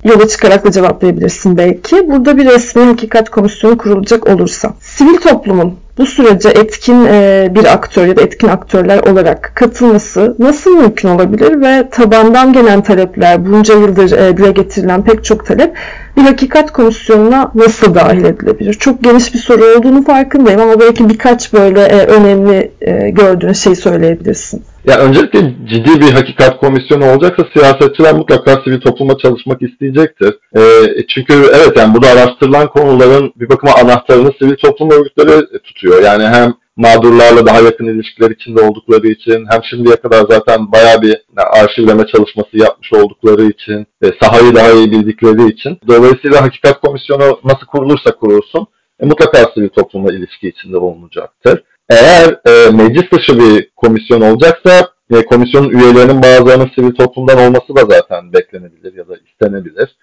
yola 0.04 0.28
çıkarak 0.28 0.64
da 0.64 0.70
cevaplayabilirsin 0.70 1.56
belki. 1.58 2.10
Burada 2.10 2.36
bir 2.36 2.44
resmi 2.44 2.82
hakikat 2.84 3.30
komisyonu 3.30 3.78
kurulacak 3.78 4.28
olursa. 4.28 4.74
Sivil 4.80 5.16
toplumun 5.16 5.74
bu 5.98 6.06
sürece 6.06 6.48
etkin 6.48 7.04
e, 7.04 7.48
bir 7.54 7.64
aktör 7.72 8.06
ya 8.06 8.16
da 8.16 8.22
etkin 8.22 8.48
aktörler 8.48 8.98
olarak 8.98 9.52
katılması 9.54 10.36
nasıl 10.38 10.76
mümkün 10.76 11.08
olabilir 11.08 11.60
ve 11.60 11.88
tabandan 11.90 12.52
gelen 12.52 12.82
talepler, 12.82 13.46
bunca 13.46 13.74
yıldır 13.74 14.12
e, 14.12 14.36
dile 14.36 14.50
getirilen 14.50 15.04
pek 15.04 15.24
çok 15.24 15.46
talep 15.46 15.76
bir 16.16 16.22
hakikat 16.22 16.72
komisyonuna 16.72 17.52
nasıl 17.54 17.94
dahil 17.94 18.24
edilebilir? 18.24 18.74
Çok 18.74 19.04
geniş 19.04 19.34
bir 19.34 19.38
soru 19.38 19.64
olduğunu 19.78 20.04
farkındayım 20.04 20.60
ama 20.60 20.80
belki 20.80 21.08
birkaç 21.08 21.52
böyle 21.52 21.80
e, 21.80 22.06
önemli 22.06 22.70
e, 22.80 23.10
gördüğün 23.10 23.52
şey 23.52 23.74
söyleyebilirsin. 23.74 24.62
Ya 24.86 24.98
öncelikle 24.98 25.40
ciddi 25.66 26.00
bir 26.00 26.12
hakikat 26.12 26.60
komisyonu 26.60 27.04
olacaksa 27.10 27.46
siyasetçiler 27.52 28.14
mutlaka 28.14 28.62
sivil 28.64 28.80
topluma 28.80 29.18
çalışmak 29.18 29.62
isteyecektir. 29.62 30.38
E, 30.56 30.62
çünkü 31.08 31.32
evet 31.32 31.76
yani 31.76 31.94
burada 31.94 32.08
araştırılan 32.08 32.68
konuların 32.68 33.32
bir 33.36 33.48
bakıma 33.48 33.72
anahtarını 33.74 34.32
sivil 34.38 34.56
toplum 34.56 34.90
örgütleri 34.90 35.60
tutuyor. 35.64 36.02
Yani 36.02 36.24
hem 36.26 36.54
mağdurlarla 36.76 37.46
daha 37.46 37.60
yakın 37.60 37.86
ilişkiler 37.86 38.30
içinde 38.30 38.60
oldukları 38.60 39.08
için 39.08 39.46
hem 39.50 39.64
şimdiye 39.70 39.96
kadar 39.96 40.24
zaten 40.30 40.72
bayağı 40.72 41.02
bir 41.02 41.16
arşivleme 41.36 42.06
çalışması 42.06 42.58
yapmış 42.58 42.92
oldukları 42.92 43.44
için 43.44 43.86
e, 44.02 44.06
sahayı 44.22 44.54
daha 44.54 44.70
iyi 44.70 44.90
bildikleri 44.90 45.48
için 45.48 45.78
dolayısıyla 45.88 46.42
hakikat 46.42 46.80
komisyonu 46.80 47.40
nasıl 47.44 47.66
kurulursa 47.66 48.10
kurulsun 48.16 48.66
e, 49.00 49.06
mutlaka 49.06 49.38
sivil 49.54 49.68
toplumla 49.68 50.12
ilişki 50.12 50.48
içinde 50.48 50.80
bulunacaktır. 50.80 51.62
Eğer 51.90 52.28
e, 52.46 52.70
meclis 52.70 53.10
dışı 53.12 53.38
bir 53.38 53.70
komisyon 53.76 54.20
olacaksa 54.20 54.88
e, 55.10 55.24
komisyonun 55.24 55.70
üyelerinin 55.70 56.22
bazılarının 56.22 56.70
sivil 56.74 56.94
toplumdan 56.94 57.38
olması 57.38 57.76
da 57.76 57.80
zaten 57.90 58.32
beklenebilir 58.32 58.94
ya 58.94 59.08
da 59.08 59.16
istenebilir. 59.30 59.96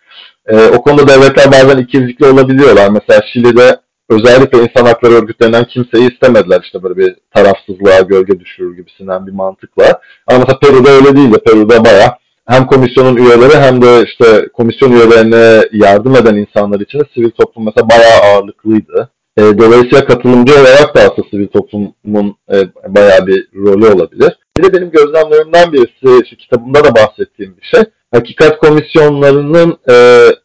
E, 0.45 0.65
o 0.65 0.81
konuda 0.81 1.07
devletler 1.07 1.51
bazen 1.51 1.77
ikircikli 1.77 2.25
olabiliyorlar. 2.25 2.89
Mesela 2.89 3.21
Şili'de 3.33 3.79
özellikle 4.09 4.57
insan 4.57 4.85
hakları 4.85 5.13
örgütlerinden 5.13 5.63
kimseyi 5.63 6.11
istemediler 6.13 6.61
işte 6.63 6.83
böyle 6.83 6.97
bir 6.97 7.15
tarafsızlığa 7.33 7.99
gölge 7.99 8.39
düşürür 8.39 8.75
gibisinden 8.75 9.27
bir 9.27 9.31
mantıkla. 9.31 10.01
Ama 10.27 10.39
mesela 10.39 10.59
Peru'da 10.59 10.89
öyle 10.89 11.15
değildi. 11.15 11.37
Peru'da 11.45 11.85
baya 11.85 12.17
hem 12.47 12.65
komisyonun 12.65 13.17
üyeleri 13.17 13.57
hem 13.57 13.81
de 13.81 14.03
işte 14.03 14.47
komisyon 14.53 14.91
üyelerine 14.91 15.63
yardım 15.71 16.15
eden 16.15 16.35
insanlar 16.35 16.79
için 16.79 16.99
de 16.99 17.03
sivil 17.13 17.29
toplum 17.29 17.65
mesela 17.65 17.89
bayağı 17.89 18.21
ağırlıklıydı. 18.21 19.09
E, 19.37 19.41
dolayısıyla 19.41 20.05
katılımcı 20.05 20.53
olarak 20.53 20.95
da 20.95 21.01
aslında 21.01 21.27
sivil 21.31 21.47
toplumun 21.47 22.35
e, 22.53 22.55
bayağı 22.87 23.27
bir 23.27 23.47
rolü 23.55 23.85
olabilir. 23.85 24.33
Bir 24.57 24.63
de 24.63 24.73
benim 24.73 24.91
gözlemlerimden 24.91 25.73
birisi, 25.73 26.29
şu 26.29 26.35
kitabımda 26.35 26.83
da 26.83 26.95
bahsettiğim 26.95 27.57
bir 27.57 27.77
şey. 27.77 27.83
Hakikat 28.13 28.57
komisyonlarının 28.57 29.77
e, 29.89 29.93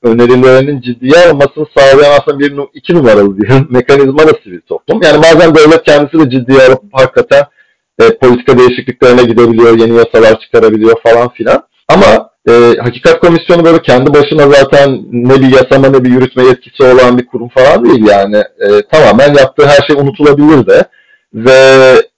önerilerinin 0.03 0.81
ciddiye 0.81 1.27
alınmasını 1.27 1.67
sağlayan 1.77 2.19
aslında 2.21 2.39
bir 2.39 2.55
iki 2.75 2.95
numaralı 2.95 3.41
diyelim 3.41 3.67
mekanizma 3.71 4.29
da 4.29 4.33
sivil 4.45 4.61
toplum. 4.61 5.01
Yani 5.03 5.23
bazen 5.23 5.55
devlet 5.55 5.83
kendisi 5.83 6.19
de 6.19 6.31
ciddiye 6.31 6.63
alıp 6.63 6.83
hakikaten 6.93 7.45
e, 8.01 8.19
politika 8.19 8.59
değişikliklerine 8.59 9.23
gidebiliyor, 9.23 9.79
yeni 9.79 9.97
yasalar 9.97 10.41
çıkarabiliyor 10.41 11.01
falan 11.03 11.29
filan. 11.29 11.63
Ama 11.89 12.31
e, 12.49 12.53
Hakikat 12.83 13.21
Komisyonu 13.21 13.65
böyle 13.65 13.83
kendi 13.83 14.15
başına 14.15 14.49
zaten 14.49 15.01
ne 15.13 15.35
bir 15.35 15.53
yasama 15.53 15.89
ne 15.89 16.05
bir 16.05 16.11
yürütme 16.11 16.45
yetkisi 16.45 16.83
olan 16.83 17.19
bir 17.19 17.27
kurum 17.27 17.49
falan 17.49 17.85
değil 17.85 18.07
yani. 18.09 18.37
E, 18.37 18.83
tamamen 18.93 19.35
yaptığı 19.35 19.67
her 19.67 19.87
şey 19.87 19.97
unutulabilir 19.97 20.67
de. 20.67 20.85
Ve 21.35 21.59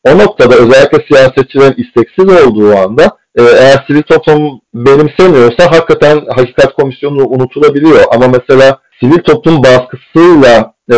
o 0.04 0.18
noktada 0.18 0.54
özellikle 0.54 1.06
siyasetçilerin 1.08 1.84
isteksiz 1.84 2.46
olduğu 2.46 2.76
anda 2.76 3.16
e, 3.38 3.42
eğer 3.42 3.84
sivil 3.86 4.02
toplum 4.02 4.60
benimsemiyorsa 4.74 5.70
hakikaten 5.70 6.22
Hakikat 6.36 6.72
Komisyonu 6.74 7.26
unutulabiliyor. 7.26 8.04
Ama 8.14 8.28
mesela 8.28 8.78
sivil 9.00 9.18
toplum 9.18 9.62
baskısıyla 9.62 10.72
e, 10.92 10.96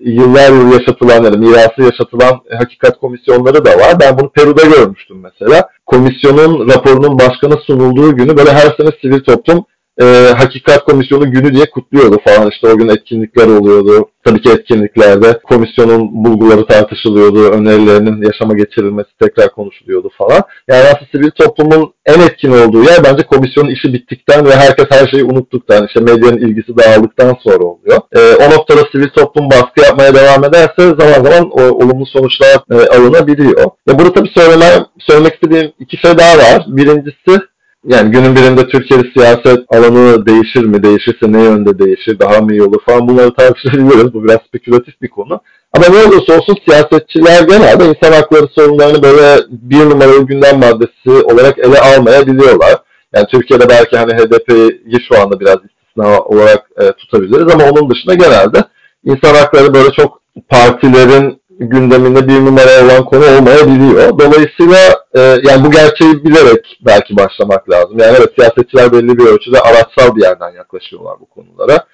yıllar 0.00 0.48
yıl 0.48 0.72
yaşatılan 0.72 1.24
yani 1.24 1.36
mirası 1.36 1.82
yaşatılan 1.82 2.40
hakikat 2.58 3.00
komisyonları 3.00 3.64
da 3.64 3.70
var. 3.70 4.00
Ben 4.00 4.18
bunu 4.18 4.30
Peru'da 4.30 4.64
görmüştüm 4.64 5.20
mesela. 5.20 5.68
Komisyonun 5.86 6.68
raporunun 6.68 7.18
başkanı 7.18 7.56
sunulduğu 7.66 8.16
günü 8.16 8.36
böyle 8.36 8.52
her 8.52 8.74
sene 8.76 8.90
sivil 9.02 9.20
toplum 9.20 9.64
e, 10.00 10.04
Hakikat 10.38 10.84
Komisyonu 10.84 11.30
günü 11.30 11.54
diye 11.54 11.70
kutluyordu 11.70 12.16
falan. 12.26 12.50
İşte 12.50 12.68
o 12.68 12.78
gün 12.78 12.88
etkinlikler 12.88 13.46
oluyordu. 13.46 14.08
Tabii 14.24 14.42
ki 14.42 14.50
etkinliklerde 14.50 15.38
komisyonun 15.38 16.24
bulguları 16.24 16.66
tartışılıyordu. 16.66 17.50
Önerilerinin 17.50 18.22
yaşama 18.22 18.54
geçirilmesi 18.54 19.08
tekrar 19.20 19.52
konuşuluyordu 19.52 20.10
falan. 20.18 20.42
Yani 20.68 20.82
aslında 20.82 21.08
sivil 21.12 21.30
toplumun 21.30 21.92
en 22.06 22.20
etkin 22.20 22.50
olduğu 22.50 22.82
yer 22.84 23.04
bence 23.04 23.22
komisyonun 23.22 23.70
işi 23.70 23.92
bittikten 23.92 24.46
ve 24.46 24.56
herkes 24.56 24.86
her 24.90 25.08
şeyi 25.08 25.24
unuttuktan, 25.24 25.86
işte 25.86 26.00
medyanın 26.00 26.38
ilgisi 26.38 26.76
dağıldıktan 26.76 27.36
sonra 27.42 27.64
oluyor. 27.64 27.98
E, 28.16 28.20
o 28.34 28.50
noktada 28.56 28.80
sivil 28.92 29.08
toplum 29.08 29.50
baskı 29.50 29.80
yapmaya 29.82 30.14
devam 30.14 30.44
ederse 30.44 30.82
zaman 31.00 31.24
zaman 31.24 31.50
o 31.50 31.62
olumlu 31.62 32.06
sonuçlar 32.06 32.56
e, 32.70 32.96
alınabiliyor. 32.96 33.70
Ya 33.88 33.98
burada 33.98 34.12
tabii 34.12 34.30
söyleme, 34.36 34.86
söylemek 34.98 35.34
istediğim 35.34 35.72
iki 35.78 35.96
şey 35.96 36.18
daha 36.18 36.38
var. 36.38 36.64
Birincisi 36.68 37.40
yani 37.84 38.10
günün 38.10 38.36
birinde 38.36 38.68
Türkiye'de 38.68 39.10
siyaset 39.16 39.58
alanı 39.68 40.26
değişir 40.26 40.64
mi? 40.64 40.82
Değişirse 40.82 41.32
ne 41.32 41.42
yönde 41.42 41.78
değişir? 41.78 42.18
Daha 42.18 42.40
mı 42.40 42.52
iyi 42.52 42.62
olur 42.62 42.80
falan 42.86 43.08
bunları 43.08 43.34
tartışabiliriz. 43.34 44.14
Bu 44.14 44.24
biraz 44.24 44.38
spekülatif 44.48 45.02
bir 45.02 45.08
konu. 45.08 45.40
Ama 45.72 45.86
ne 45.88 46.06
olursa 46.06 46.38
olsun 46.38 46.56
siyasetçiler 46.68 47.42
genelde 47.42 47.84
insan 47.84 48.12
hakları 48.12 48.46
sorunlarını 48.54 49.02
böyle 49.02 49.42
bir 49.50 49.90
numaralı 49.90 50.26
gündem 50.26 50.58
maddesi 50.58 51.10
olarak 51.10 51.58
ele 51.58 51.80
almayabiliyorlar. 51.80 52.74
Yani 53.14 53.26
Türkiye'de 53.32 53.68
belki 53.68 53.96
hani 53.96 54.12
HDP'yi 54.12 54.98
şu 55.08 55.20
anda 55.20 55.40
biraz 55.40 55.56
istisna 55.56 56.20
olarak 56.20 56.70
e, 56.80 56.92
tutabiliriz 56.92 57.54
ama 57.54 57.64
onun 57.64 57.90
dışında 57.90 58.14
genelde 58.14 58.64
insan 59.04 59.34
hakları 59.34 59.74
böyle 59.74 59.90
çok 59.90 60.22
partilerin 60.48 61.40
gündeminde 61.58 62.28
bir 62.28 62.40
numara 62.40 62.84
olan 62.84 63.04
konu 63.04 63.24
olmayabiliyor. 63.24 64.18
Dolayısıyla 64.18 64.78
e, 65.14 65.20
yani 65.20 65.64
bu 65.64 65.70
gerçeği 65.70 66.24
bilerek 66.24 66.78
belki 66.86 67.16
başlamak 67.16 67.70
lazım. 67.70 67.98
Yani 67.98 68.16
evet 68.18 68.32
siyasetçiler 68.38 68.92
belli 68.92 69.18
bir 69.18 69.26
ölçüde 69.26 69.60
araçsal 69.60 70.16
bir 70.16 70.22
yerden 70.22 70.50
yaklaşıyorlar 70.50 71.14
bu 71.20 71.26
konulara. 71.26 71.84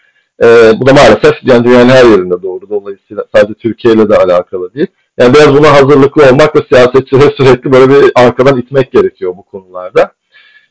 E, 0.42 0.46
bu 0.80 0.86
da 0.86 0.92
maalesef 0.92 1.34
yani 1.42 1.64
dünyanın 1.64 1.88
her 1.88 2.04
yerinde 2.04 2.42
doğru. 2.42 2.70
Dolayısıyla 2.70 3.24
sadece 3.34 3.54
Türkiye 3.54 3.94
ile 3.94 4.08
de 4.08 4.16
alakalı 4.16 4.74
değil. 4.74 4.86
Yani 5.18 5.34
biraz 5.34 5.54
buna 5.54 5.72
hazırlıklı 5.72 6.22
olmak 6.30 6.56
ve 6.56 6.60
siyasetçilere 6.72 7.34
sürekli 7.36 7.72
böyle 7.72 7.88
bir 7.88 8.12
arkadan 8.14 8.58
itmek 8.58 8.92
gerekiyor 8.92 9.34
bu 9.36 9.42
konularda. 9.42 10.12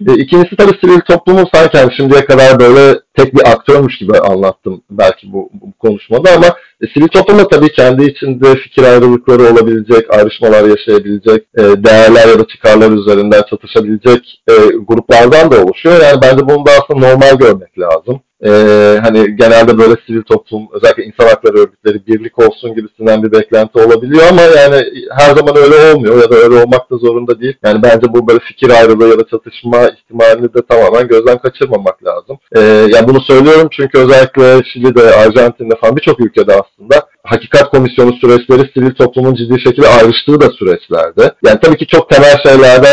E, 0.07 0.13
ikincisi 0.13 0.55
tabii 0.55 0.77
sivil 0.81 0.99
toplumun 0.99 1.47
sanki 1.53 1.77
yani 1.77 1.91
şimdiye 1.97 2.25
kadar 2.25 2.59
böyle 2.59 2.99
tek 3.17 3.33
bir 3.35 3.51
aktörmüş 3.51 3.97
gibi 3.97 4.17
anlattım 4.19 4.81
belki 4.89 5.33
bu, 5.33 5.49
bu 5.53 5.71
konuşmada 5.79 6.31
ama 6.31 6.47
e, 6.81 6.87
sivil 6.93 7.07
toplum 7.07 7.39
da 7.39 7.47
tabii 7.47 7.71
kendi 7.71 8.03
içinde 8.03 8.55
fikir 8.55 8.83
ayrılıkları 8.83 9.43
olabilecek, 9.43 10.13
ayrışmalar 10.13 10.69
yaşayabilecek, 10.69 11.47
e, 11.57 11.61
değerler 11.61 12.27
ya 12.27 12.39
da 12.39 12.47
çıkarlar 12.47 12.91
üzerinden 12.91 13.41
çatışabilecek 13.49 14.41
e, 14.49 14.53
gruplardan 14.87 15.51
da 15.51 15.63
oluşuyor. 15.63 16.01
Yani 16.01 16.21
bence 16.21 16.47
bunu 16.47 16.65
da 16.65 16.71
aslında 16.71 17.07
normal 17.07 17.37
görmek 17.37 17.79
lazım. 17.79 18.21
Ee, 18.45 18.99
hani 19.03 19.35
genelde 19.35 19.77
böyle 19.77 19.93
sivil 20.07 20.21
toplum, 20.21 20.67
özellikle 20.73 21.03
insan 21.03 21.27
hakları 21.27 21.57
örgütleri 21.57 22.07
birlik 22.07 22.39
olsun 22.39 22.75
gibisinden 22.75 23.23
bir 23.23 23.31
beklenti 23.31 23.79
olabiliyor 23.79 24.23
ama 24.29 24.41
yani 24.41 24.83
her 25.17 25.35
zaman 25.35 25.57
öyle 25.57 25.93
olmuyor 25.93 26.21
ya 26.21 26.31
da 26.31 26.35
öyle 26.35 26.55
olmak 26.55 26.91
da 26.91 26.97
zorunda 26.97 27.39
değil. 27.39 27.57
Yani 27.63 27.83
bence 27.83 28.13
bu 28.13 28.27
böyle 28.27 28.39
fikir 28.39 28.69
ayrılığı 28.69 29.07
ya 29.09 29.19
da 29.19 29.27
çatışma 29.27 29.77
ihtimalini 29.87 30.53
de 30.53 30.61
tamamen 30.69 31.07
gözden 31.07 31.37
kaçırmamak 31.37 32.05
lazım. 32.05 32.37
Ee, 32.55 32.59
yani 32.95 33.07
bunu 33.07 33.21
söylüyorum 33.21 33.67
çünkü 33.71 33.99
özellikle 33.99 34.61
Şili'de, 34.73 35.15
Arjantin'de 35.15 35.75
falan 35.81 35.95
birçok 35.95 36.19
ülkede 36.19 36.53
aslında 36.53 36.95
hakikat 37.23 37.69
komisyonu 37.69 38.13
süreçleri 38.13 38.71
sivil 38.73 38.93
toplumun 38.95 39.33
ciddi 39.33 39.61
şekilde 39.61 39.87
ayrıştığı 39.87 40.41
da 40.41 40.49
süreçlerde. 40.49 41.31
Yani 41.45 41.59
tabii 41.61 41.77
ki 41.77 41.87
çok 41.87 42.09
temel 42.09 42.37
şeylerde 42.43 42.87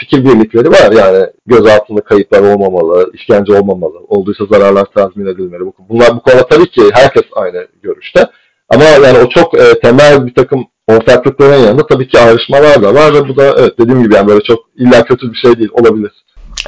fikir 0.00 0.24
birlikleri 0.24 0.70
var. 0.70 0.92
Yani 0.92 1.26
göz 1.46 1.66
altında 1.66 2.00
kayıplar 2.00 2.40
olmamalı, 2.40 3.10
işkence 3.14 3.52
olmamalı, 3.52 3.98
olduysa 4.08 4.44
zararlar 4.50 4.84
tazmin 4.84 5.26
edilmeli. 5.26 5.62
Bunlar 5.88 6.16
bu 6.16 6.20
konuda 6.20 6.46
tabii 6.46 6.70
ki 6.70 6.82
herkes 6.92 7.24
aynı 7.32 7.66
görüşte. 7.82 8.26
Ama 8.68 8.84
yani 8.84 9.18
o 9.18 9.28
çok 9.28 9.60
e, 9.60 9.80
temel 9.80 10.26
bir 10.26 10.34
takım 10.34 10.66
ortaklıkların 10.88 11.62
yanında 11.62 11.86
tabii 11.86 12.08
ki 12.08 12.18
ayrışmalar 12.18 12.82
da 12.82 12.94
var 12.94 13.14
ve 13.14 13.28
bu 13.28 13.36
da 13.36 13.54
evet 13.58 13.78
dediğim 13.78 14.02
gibi 14.02 14.14
yani 14.14 14.28
böyle 14.28 14.40
çok 14.40 14.58
illa 14.76 15.04
kötü 15.04 15.32
bir 15.32 15.36
şey 15.36 15.58
değil 15.58 15.70
olabilir. 15.72 16.12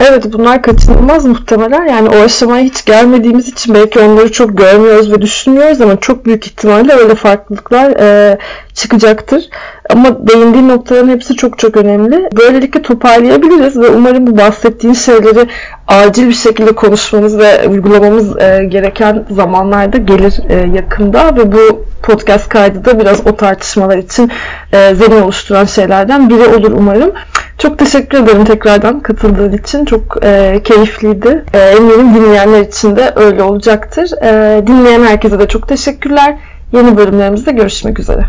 Evet 0.00 0.24
bunlar 0.32 0.62
kaçınılmaz 0.62 1.24
muhtemelen. 1.24 1.86
Yani 1.86 2.08
o 2.08 2.24
aşamaya 2.24 2.64
hiç 2.64 2.84
gelmediğimiz 2.84 3.48
için 3.48 3.74
belki 3.74 4.00
onları 4.00 4.32
çok 4.32 4.58
görmüyoruz 4.58 5.12
ve 5.12 5.22
düşünmüyoruz 5.22 5.80
ama 5.80 6.00
çok 6.00 6.26
büyük 6.26 6.46
ihtimalle 6.46 6.92
öyle 6.92 7.14
farklılıklar 7.14 7.90
e, 8.00 8.38
çıkacaktır. 8.74 9.48
Ama 9.90 10.28
değindiğin 10.28 10.68
noktaların 10.68 11.08
hepsi 11.08 11.36
çok 11.36 11.58
çok 11.58 11.76
önemli. 11.76 12.28
Böylelikle 12.36 12.82
toparlayabiliriz 12.82 13.76
ve 13.76 13.88
umarım 13.88 14.26
bu 14.26 14.38
bahsettiğin 14.38 14.94
şeyleri 14.94 15.48
acil 15.88 16.28
bir 16.28 16.32
şekilde 16.32 16.72
konuşmamız 16.72 17.38
ve 17.38 17.68
uygulamamız 17.68 18.42
e, 18.42 18.64
gereken 18.64 19.24
zamanlarda 19.30 19.98
gelir 19.98 20.34
e, 20.48 20.76
yakında 20.76 21.36
ve 21.36 21.52
bu 21.52 21.84
podcast 22.02 22.48
kaydı 22.48 22.84
da 22.84 23.00
biraz 23.00 23.26
o 23.26 23.36
tartışmalar 23.36 23.98
için 23.98 24.30
e, 24.72 24.94
zemin 24.94 25.22
oluşturan 25.22 25.64
şeylerden 25.64 26.30
biri 26.30 26.46
olur 26.46 26.72
umarım. 26.72 27.12
Çok 27.58 27.78
teşekkür 27.78 28.18
ederim 28.18 28.44
tekrardan 28.44 29.00
katıldığın 29.00 29.52
için. 29.52 29.84
Çok 29.84 30.24
e, 30.24 30.60
keyifliydi. 30.64 31.44
E, 31.52 31.58
eminim 31.58 32.14
dinleyenler 32.14 32.60
için 32.60 32.96
de 32.96 33.12
öyle 33.16 33.42
olacaktır. 33.42 34.22
E, 34.22 34.66
dinleyen 34.66 35.02
herkese 35.02 35.38
de 35.38 35.48
çok 35.48 35.68
teşekkürler. 35.68 36.38
Yeni 36.72 36.96
bölümlerimizde 36.96 37.52
görüşmek 37.52 38.00
üzere. 38.00 38.26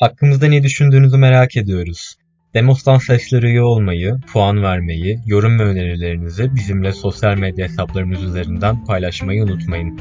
Hakkımızda 0.00 0.46
ne 0.46 0.62
düşündüğünüzü 0.62 1.16
merak 1.16 1.56
ediyoruz. 1.56 2.16
Demos'tan 2.54 2.98
sesleri 2.98 3.46
üye 3.46 3.62
olmayı, 3.62 4.16
puan 4.32 4.62
vermeyi, 4.62 5.18
yorum 5.26 5.58
ve 5.58 5.62
önerilerinizi 5.62 6.54
bizimle 6.54 6.92
sosyal 6.92 7.36
medya 7.36 7.68
hesaplarımız 7.68 8.22
üzerinden 8.22 8.84
paylaşmayı 8.84 9.42
unutmayın. 9.44 10.00